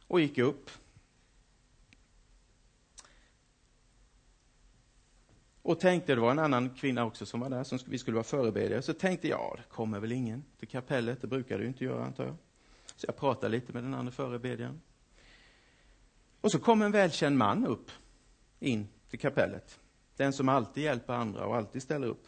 Och 0.07 0.21
gick 0.21 0.37
upp 0.37 0.69
Och 5.63 5.79
tänkte, 5.79 6.15
det 6.15 6.21
var 6.21 6.31
en 6.31 6.39
annan 6.39 6.69
kvinna 6.69 7.05
också 7.05 7.25
som 7.25 7.39
var 7.39 7.49
där, 7.49 7.63
som 7.63 7.79
vi 7.85 7.97
skulle 7.97 8.15
vara 8.15 8.23
förebedjare. 8.23 8.81
Så 8.81 8.93
tänkte 8.93 9.27
jag, 9.27 9.39
ja, 9.39 9.55
det 9.57 9.63
kommer 9.69 9.99
väl 9.99 10.11
ingen 10.11 10.43
till 10.59 10.67
kapellet, 10.67 11.21
det 11.21 11.27
brukar 11.27 11.57
det 11.57 11.61
ju 11.61 11.67
inte 11.67 11.83
göra 11.83 12.05
antar 12.05 12.25
jag. 12.25 12.35
Så 12.95 13.05
jag 13.07 13.17
pratade 13.17 13.49
lite 13.49 13.73
med 13.73 13.83
den 13.83 13.93
andra 13.93 14.11
förebedjaren. 14.11 14.81
Och 16.41 16.51
så 16.51 16.59
kom 16.59 16.81
en 16.81 16.91
välkänd 16.91 17.37
man 17.37 17.65
upp, 17.67 17.91
in 18.59 18.87
till 19.09 19.19
kapellet. 19.19 19.79
Den 20.15 20.33
som 20.33 20.49
alltid 20.49 20.83
hjälper 20.83 21.13
andra 21.13 21.45
och 21.45 21.55
alltid 21.55 21.81
ställer 21.81 22.07
upp. 22.07 22.27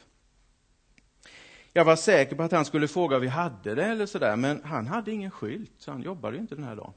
Jag 1.73 1.85
var 1.85 1.95
säker 1.95 2.35
på 2.35 2.43
att 2.43 2.51
han 2.51 2.65
skulle 2.65 2.87
fråga 2.87 3.15
om 3.15 3.21
vi 3.21 3.27
hade 3.27 3.75
det 3.75 3.85
eller 3.85 4.05
sådär, 4.05 4.35
men 4.35 4.63
han 4.63 4.87
hade 4.87 5.11
ingen 5.11 5.31
skylt, 5.31 5.71
så 5.77 5.91
han 5.91 6.01
jobbade 6.01 6.35
ju 6.35 6.41
inte 6.41 6.55
den 6.55 6.63
här 6.63 6.75
dagen. 6.75 6.93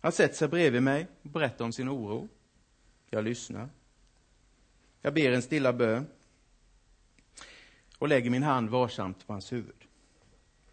Han 0.00 0.12
sätter 0.12 0.34
sig 0.34 0.48
bredvid 0.48 0.82
mig 0.82 1.06
och 1.22 1.30
berättar 1.30 1.64
om 1.64 1.72
sin 1.72 1.88
oro. 1.88 2.28
Jag 3.10 3.24
lyssnar. 3.24 3.68
Jag 5.02 5.14
ber 5.14 5.32
en 5.32 5.42
stilla 5.42 5.72
bön 5.72 6.06
och 7.98 8.08
lägger 8.08 8.30
min 8.30 8.42
hand 8.42 8.70
varsamt 8.70 9.26
på 9.26 9.32
hans 9.32 9.52
huvud. 9.52 9.84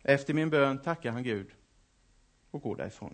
Efter 0.01 0.33
min 0.33 0.49
bön 0.49 0.81
tackar 0.81 1.11
han 1.11 1.23
Gud 1.23 1.47
och 2.51 2.61
går 2.61 2.75
därifrån. 2.75 3.13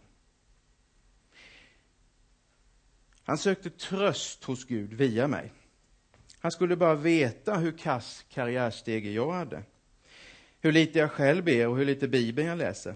Han 3.23 3.37
sökte 3.37 3.69
tröst 3.69 4.43
hos 4.43 4.65
Gud 4.65 4.93
via 4.93 5.27
mig. 5.27 5.53
Han 6.39 6.51
skulle 6.51 6.75
bara 6.75 6.95
veta 6.95 7.57
hur 7.57 7.77
kass 7.77 8.25
karriärstege 8.29 9.11
jag 9.11 9.31
hade. 9.31 9.63
Hur 10.61 10.71
lite 10.71 10.99
jag 10.99 11.11
själv 11.11 11.43
ber 11.43 11.67
och 11.67 11.77
hur 11.77 11.85
lite 11.85 12.07
Bibeln 12.07 12.47
jag 12.47 12.57
läser. 12.57 12.95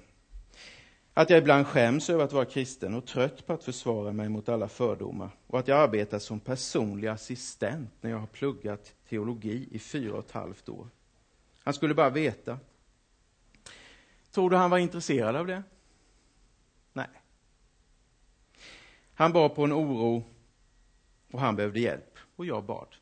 Att 1.13 1.29
jag 1.29 1.39
ibland 1.39 1.67
skäms 1.67 2.09
över 2.09 2.23
att 2.23 2.33
vara 2.33 2.45
kristen 2.45 2.93
och 2.93 3.05
trött 3.05 3.45
på 3.45 3.53
att 3.53 3.63
försvara 3.63 4.11
mig 4.11 4.29
mot 4.29 4.49
alla 4.49 4.67
fördomar. 4.67 5.29
Och 5.47 5.59
att 5.59 5.67
jag 5.67 5.79
arbetar 5.79 6.19
som 6.19 6.39
personlig 6.39 7.07
assistent 7.07 7.89
när 8.01 8.09
jag 8.09 8.17
har 8.17 8.27
pluggat 8.27 8.93
teologi 9.09 9.67
i 9.71 9.79
fyra 9.79 10.13
och 10.13 10.25
ett 10.25 10.31
halvt 10.31 10.69
år. 10.69 10.87
Han 11.63 11.73
skulle 11.73 11.93
bara 11.93 12.09
veta. 12.09 12.59
Tror 14.31 14.49
du 14.49 14.55
han 14.55 14.69
var 14.69 14.77
intresserad 14.77 15.35
av 15.35 15.47
det? 15.47 15.63
Nej. 16.93 17.09
Han 19.13 19.33
bar 19.33 19.49
på 19.49 19.63
en 19.63 19.73
oro 19.73 20.23
och 21.31 21.39
han 21.39 21.55
behövde 21.55 21.79
hjälp 21.79 22.17
och 22.35 22.45
jag 22.45 22.63
bad. 22.63 22.95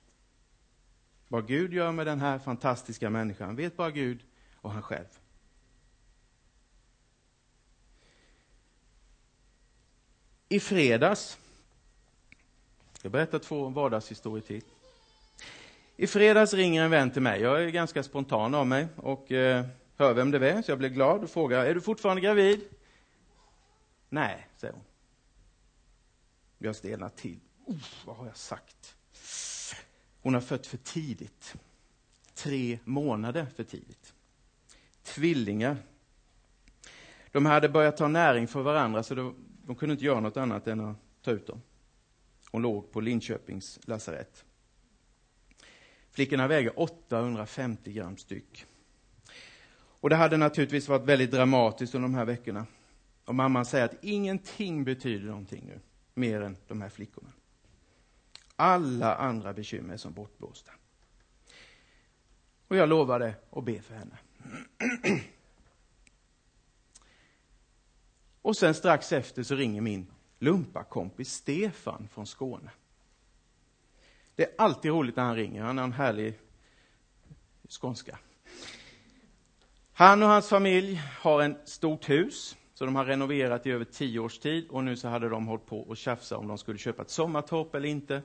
Vad 1.27 1.47
Gud 1.47 1.73
gör 1.73 1.91
med 1.91 2.07
den 2.07 2.19
här 2.19 2.39
fantastiska 2.39 3.09
människan 3.09 3.55
vet 3.55 3.77
bara 3.77 3.91
Gud 3.91 4.23
och 4.55 4.71
han 4.71 4.81
själv. 4.81 5.19
I 10.51 10.59
fredags, 10.59 11.39
jag 13.01 13.11
berättar 13.11 13.39
två 13.39 13.69
vardagshistorier 13.69 14.45
till. 14.45 14.61
I 15.95 16.07
fredags 16.07 16.53
ringer 16.53 16.83
en 16.83 16.91
vän 16.91 17.11
till 17.11 17.21
mig, 17.21 17.41
jag 17.41 17.63
är 17.63 17.69
ganska 17.69 18.03
spontan 18.03 18.55
av 18.55 18.67
mig 18.67 18.87
och 18.95 19.31
eh, 19.31 19.65
hör 19.97 20.13
vem 20.13 20.31
det 20.31 20.49
är, 20.49 20.61
så 20.61 20.71
jag 20.71 20.77
blir 20.77 20.89
glad 20.89 21.23
och 21.23 21.29
frågar, 21.29 21.65
är 21.65 21.73
du 21.73 21.81
fortfarande 21.81 22.21
gravid? 22.21 22.61
Nej, 24.09 24.47
säger 24.57 24.73
hon. 24.73 24.83
Jag 26.57 26.75
stelnar 26.75 27.09
till. 27.09 27.39
Uff, 27.67 28.03
vad 28.05 28.15
har 28.15 28.25
jag 28.25 28.37
sagt? 28.37 28.95
Hon 30.21 30.33
har 30.33 30.41
fött 30.41 30.67
för 30.67 30.77
tidigt. 30.77 31.55
Tre 32.33 32.79
månader 32.83 33.47
för 33.55 33.63
tidigt. 33.63 34.13
Tvillingar. 35.03 35.77
De 37.31 37.45
hade 37.45 37.69
börjat 37.69 37.97
ta 37.97 38.07
näring 38.07 38.47
för 38.47 38.61
varandra, 38.61 39.03
så 39.03 39.33
de, 39.71 39.75
kunde 39.75 39.93
inte 39.93 40.05
göra 40.05 40.19
något 40.19 40.37
annat 40.37 40.67
än 40.67 40.79
att 40.79 40.97
ta 41.21 41.31
ut 41.31 41.47
dem. 41.47 41.61
Hon 42.51 42.61
låg 42.61 42.91
på 42.91 43.01
Linköpings 43.01 43.79
lasarett. 43.83 44.45
Flickorna 46.09 46.47
väger 46.47 46.79
850 46.79 47.93
gram 47.93 48.17
styck. 48.17 48.65
Och 49.73 50.09
det 50.09 50.15
hade 50.15 50.37
naturligtvis 50.37 50.87
varit 50.87 51.05
väldigt 51.05 51.31
dramatiskt 51.31 51.95
under 51.95 52.09
de 52.09 52.15
här 52.15 52.25
veckorna. 52.25 52.65
Och 53.25 53.35
mamman 53.35 53.65
säger 53.65 53.85
att 53.85 54.03
ingenting 54.03 54.83
betyder 54.83 55.27
någonting 55.27 55.65
nu, 55.65 55.79
mer 56.13 56.41
än 56.41 56.57
de 56.67 56.81
här 56.81 56.89
flickorna. 56.89 57.29
Alla 58.55 59.15
andra 59.15 59.53
bekymmer 59.53 59.93
är 59.93 59.97
som 59.97 60.13
bortblåsta. 60.13 60.71
Och 62.67 62.75
jag 62.75 62.89
lovade 62.89 63.35
att 63.51 63.63
be 63.65 63.81
för 63.81 63.95
henne. 63.95 64.17
Och 68.41 68.57
sen 68.57 68.73
strax 68.73 69.11
efter 69.11 69.43
så 69.43 69.55
ringer 69.55 69.81
min 69.81 70.07
lumpakompis 70.39 71.33
Stefan 71.33 72.07
från 72.13 72.27
Skåne. 72.27 72.69
Det 74.35 74.43
är 74.43 74.51
alltid 74.57 74.91
roligt 74.91 75.15
när 75.15 75.23
han 75.23 75.35
ringer, 75.35 75.63
han 75.63 75.77
har 75.77 75.85
en 75.85 75.93
härlig 75.93 76.39
skånska. 77.69 78.17
Han 79.93 80.23
och 80.23 80.29
hans 80.29 80.49
familj 80.49 81.01
har 81.19 81.41
ett 81.41 81.69
stort 81.69 82.09
hus, 82.09 82.57
så 82.73 82.85
de 82.85 82.95
har 82.95 83.05
renoverat 83.05 83.65
i 83.65 83.71
över 83.71 83.85
tio 83.85 84.19
års 84.19 84.39
tid 84.39 84.67
och 84.69 84.83
nu 84.83 84.97
så 84.97 85.07
hade 85.07 85.29
de 85.29 85.47
hållit 85.47 85.65
på 85.65 85.79
och 85.79 85.97
tjafsa 85.97 86.37
om 86.37 86.47
de 86.47 86.57
skulle 86.57 86.77
köpa 86.77 87.01
ett 87.01 87.09
sommartorp 87.09 87.75
eller 87.75 87.89
inte. 87.89 88.21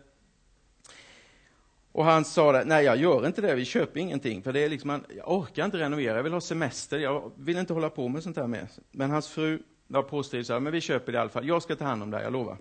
Och 1.93 2.05
han 2.05 2.25
sa 2.25 2.53
det, 2.53 2.65
nej 2.65 2.85
jag 2.85 2.97
gör 2.97 3.27
inte 3.27 3.41
det, 3.41 3.55
vi 3.55 3.65
köper 3.65 4.01
ingenting, 4.01 4.43
för 4.43 4.53
det 4.53 4.61
är 4.61 4.69
liksom, 4.69 5.05
jag 5.17 5.33
orkar 5.33 5.65
inte 5.65 5.79
renovera, 5.79 6.17
jag 6.17 6.23
vill 6.23 6.33
ha 6.33 6.41
semester, 6.41 6.99
jag 6.99 7.33
vill 7.37 7.57
inte 7.57 7.73
hålla 7.73 7.91
på 7.91 8.09
med 8.09 8.23
sånt 8.23 8.37
här 8.37 8.47
mer. 8.47 8.69
Men 8.91 9.11
hans 9.11 9.29
fru 9.29 9.63
var 9.87 10.03
påstridig, 10.03 10.47
så 10.47 10.61
men 10.61 10.73
vi 10.73 10.81
köper 10.81 11.13
det 11.13 11.17
i 11.17 11.21
alla 11.21 11.31
fall, 11.31 11.49
jag 11.49 11.63
ska 11.63 11.77
ta 11.77 11.85
hand 11.85 12.03
om 12.03 12.11
det, 12.11 12.17
här, 12.17 12.25
jag 12.25 12.33
lovar. 12.33 12.59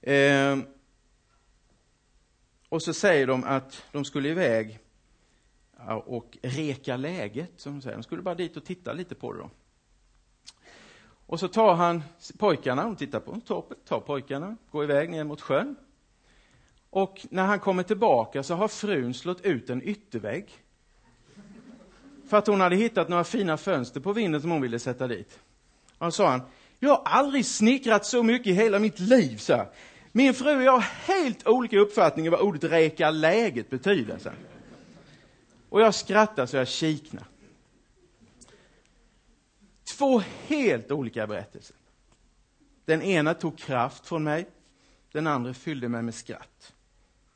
Eh, 0.00 0.58
och 2.68 2.82
så 2.82 2.94
säger 2.94 3.26
de 3.26 3.44
att 3.44 3.84
de 3.92 4.04
skulle 4.04 4.28
iväg 4.28 4.78
och 6.04 6.38
reka 6.42 6.96
läget, 6.96 7.50
som 7.56 7.72
de 7.72 7.82
säger. 7.82 7.96
De 7.96 8.02
skulle 8.02 8.22
bara 8.22 8.34
dit 8.34 8.56
och 8.56 8.64
titta 8.64 8.92
lite 8.92 9.14
på 9.14 9.32
det 9.32 9.38
då. 9.38 9.50
Och 11.26 11.40
så 11.40 11.48
tar 11.48 11.74
han 11.74 12.02
pojkarna, 12.38 12.84
de 12.84 12.96
tittar 12.96 13.20
på 13.20 13.40
torpet, 13.40 13.84
tar 13.84 14.00
pojkarna, 14.00 14.56
går 14.70 14.84
iväg 14.84 15.10
ner 15.10 15.24
mot 15.24 15.40
sjön. 15.40 15.76
Och 16.90 17.26
när 17.30 17.44
han 17.44 17.60
kommer 17.60 17.82
tillbaka 17.82 18.42
så 18.42 18.54
har 18.54 18.68
frun 18.68 19.14
slått 19.14 19.40
ut 19.40 19.70
en 19.70 19.82
yttervägg. 19.82 20.63
För 22.26 22.36
att 22.36 22.46
hon 22.46 22.60
hade 22.60 22.76
hittat 22.76 23.08
några 23.08 23.24
fina 23.24 23.56
fönster 23.56 24.00
på 24.00 24.12
vinden 24.12 24.40
som 24.40 24.50
hon 24.50 24.60
ville 24.60 24.78
sätta 24.78 25.06
dit. 25.06 25.38
Och 25.98 26.06
då 26.06 26.10
sa 26.10 26.30
han, 26.30 26.42
jag 26.78 26.90
har 26.90 27.02
aldrig 27.04 27.46
snickrat 27.46 28.06
så 28.06 28.22
mycket 28.22 28.46
i 28.46 28.52
hela 28.52 28.78
mitt 28.78 28.98
liv, 28.98 29.36
så 29.36 29.66
Min 30.12 30.34
fru 30.34 30.56
och 30.56 30.62
jag 30.62 30.72
har 30.72 30.80
helt 30.80 31.46
olika 31.46 31.78
uppfattningar 31.78 32.30
vad 32.30 32.40
ordet 32.40 32.64
reka 32.64 33.10
läget 33.10 33.70
betyder. 33.70 34.18
Så. 34.18 34.30
Och 35.68 35.80
jag 35.80 35.94
skrattar 35.94 36.46
så 36.46 36.56
jag 36.56 36.68
kiknar. 36.68 37.24
Två 39.98 40.22
helt 40.46 40.90
olika 40.90 41.26
berättelser. 41.26 41.76
Den 42.84 43.02
ena 43.02 43.34
tog 43.34 43.58
kraft 43.58 44.06
från 44.06 44.24
mig, 44.24 44.46
den 45.12 45.26
andra 45.26 45.54
fyllde 45.54 45.88
mig 45.88 46.02
med 46.02 46.14
skratt. 46.14 46.74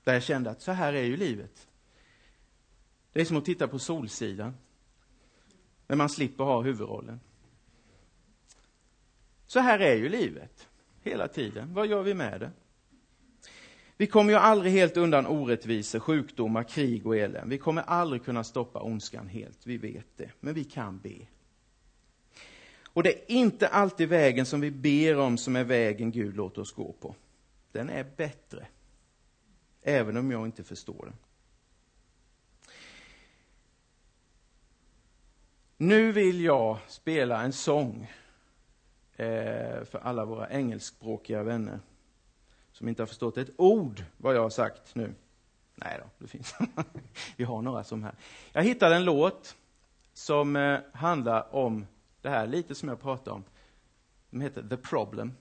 Där 0.04 0.12
jag 0.12 0.22
kände 0.22 0.50
att 0.50 0.62
så 0.62 0.72
här 0.72 0.92
är 0.92 1.02
ju 1.02 1.16
livet. 1.16 1.68
Det 3.12 3.20
är 3.20 3.24
som 3.24 3.36
att 3.36 3.44
titta 3.44 3.68
på 3.68 3.78
Solsidan. 3.78 4.54
När 5.88 5.96
man 5.96 6.08
slipper 6.08 6.44
ha 6.44 6.62
huvudrollen. 6.62 7.20
Så 9.46 9.60
här 9.60 9.78
är 9.78 9.94
ju 9.94 10.08
livet. 10.08 10.68
Hela 11.02 11.28
tiden. 11.28 11.74
Vad 11.74 11.86
gör 11.86 12.02
vi 12.02 12.14
med 12.14 12.40
det? 12.40 12.50
Vi 13.96 14.06
kommer 14.06 14.32
ju 14.32 14.38
aldrig 14.38 14.72
helt 14.72 14.96
undan 14.96 15.26
orättvisor, 15.26 16.00
sjukdomar, 16.00 16.62
krig 16.62 17.06
och 17.06 17.16
elände. 17.16 17.50
Vi 17.50 17.58
kommer 17.58 17.82
aldrig 17.82 18.24
kunna 18.24 18.44
stoppa 18.44 18.82
ondskan 18.82 19.28
helt, 19.28 19.66
vi 19.66 19.76
vet 19.76 20.16
det. 20.16 20.30
Men 20.40 20.54
vi 20.54 20.64
kan 20.64 20.98
be. 20.98 21.16
Och 22.84 23.02
det 23.02 23.10
är 23.10 23.36
inte 23.36 23.68
alltid 23.68 24.08
vägen 24.08 24.46
som 24.46 24.60
vi 24.60 24.70
ber 24.70 25.18
om 25.18 25.38
som 25.38 25.56
är 25.56 25.64
vägen 25.64 26.10
Gud 26.10 26.36
låter 26.36 26.60
oss 26.60 26.72
gå 26.72 26.92
på. 26.92 27.14
Den 27.72 27.90
är 27.90 28.06
bättre 28.16 28.66
även 29.82 30.16
om 30.16 30.30
jag 30.30 30.46
inte 30.46 30.64
förstår 30.64 31.04
den. 31.04 31.16
Nu 35.80 36.12
vill 36.12 36.40
jag 36.40 36.78
spela 36.86 37.42
en 37.42 37.52
sång 37.52 38.12
eh, 39.16 39.84
för 39.84 39.98
alla 40.02 40.24
våra 40.24 40.50
engelskspråkiga 40.50 41.42
vänner 41.42 41.80
som 42.72 42.88
inte 42.88 43.02
har 43.02 43.06
förstått 43.06 43.36
ett 43.36 43.50
ord 43.56 44.04
vad 44.16 44.36
jag 44.36 44.42
har 44.42 44.50
sagt 44.50 44.94
nu. 44.94 45.14
Nej 45.74 46.00
då, 46.02 46.10
det 46.18 46.28
finns 46.28 46.54
Vi 47.36 47.44
har 47.44 47.62
några 47.62 47.84
som 47.84 48.02
här. 48.02 48.14
Jag 48.52 48.62
hittade 48.62 48.96
en 48.96 49.04
låt 49.04 49.56
som 50.12 50.56
eh, 50.56 50.80
handlar 50.92 51.54
om 51.54 51.86
det 52.22 52.28
här, 52.28 52.46
lite 52.46 52.74
som 52.74 52.88
jag 52.88 53.00
pratade 53.00 53.30
om. 53.30 53.44
Den 54.30 54.40
heter 54.40 54.62
The 54.68 54.76
Problem. 54.76 55.32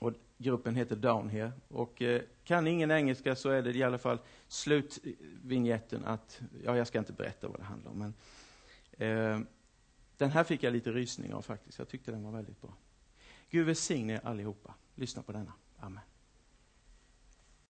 Och 0.00 0.12
gruppen 0.38 0.76
heter 0.76 0.96
Down 0.96 1.28
Here. 1.28 1.52
Och 1.68 2.02
eh, 2.02 2.22
kan 2.44 2.66
ingen 2.66 2.90
engelska 2.90 3.36
så 3.36 3.50
är 3.50 3.62
det 3.62 3.72
i 3.72 3.82
alla 3.82 3.98
fall 3.98 4.18
slutvinjetten 4.48 6.04
att, 6.04 6.40
ja, 6.64 6.76
jag 6.76 6.86
ska 6.86 6.98
inte 6.98 7.12
berätta 7.12 7.48
vad 7.48 7.60
det 7.60 7.64
handlar 7.64 7.90
om, 7.90 7.98
men 7.98 8.14
eh, 8.98 9.40
den 10.16 10.30
här 10.30 10.44
fick 10.44 10.62
jag 10.62 10.72
lite 10.72 10.92
rysning 10.92 11.34
av 11.34 11.42
faktiskt. 11.42 11.78
Jag 11.78 11.88
tyckte 11.88 12.10
den 12.10 12.22
var 12.22 12.32
väldigt 12.32 12.60
bra. 12.60 12.76
Gud 13.50 13.66
välsigne 13.66 14.12
er 14.12 14.20
allihopa. 14.26 14.74
Lyssna 14.94 15.22
på 15.22 15.32
denna. 15.32 15.52
Amen. 15.78 16.00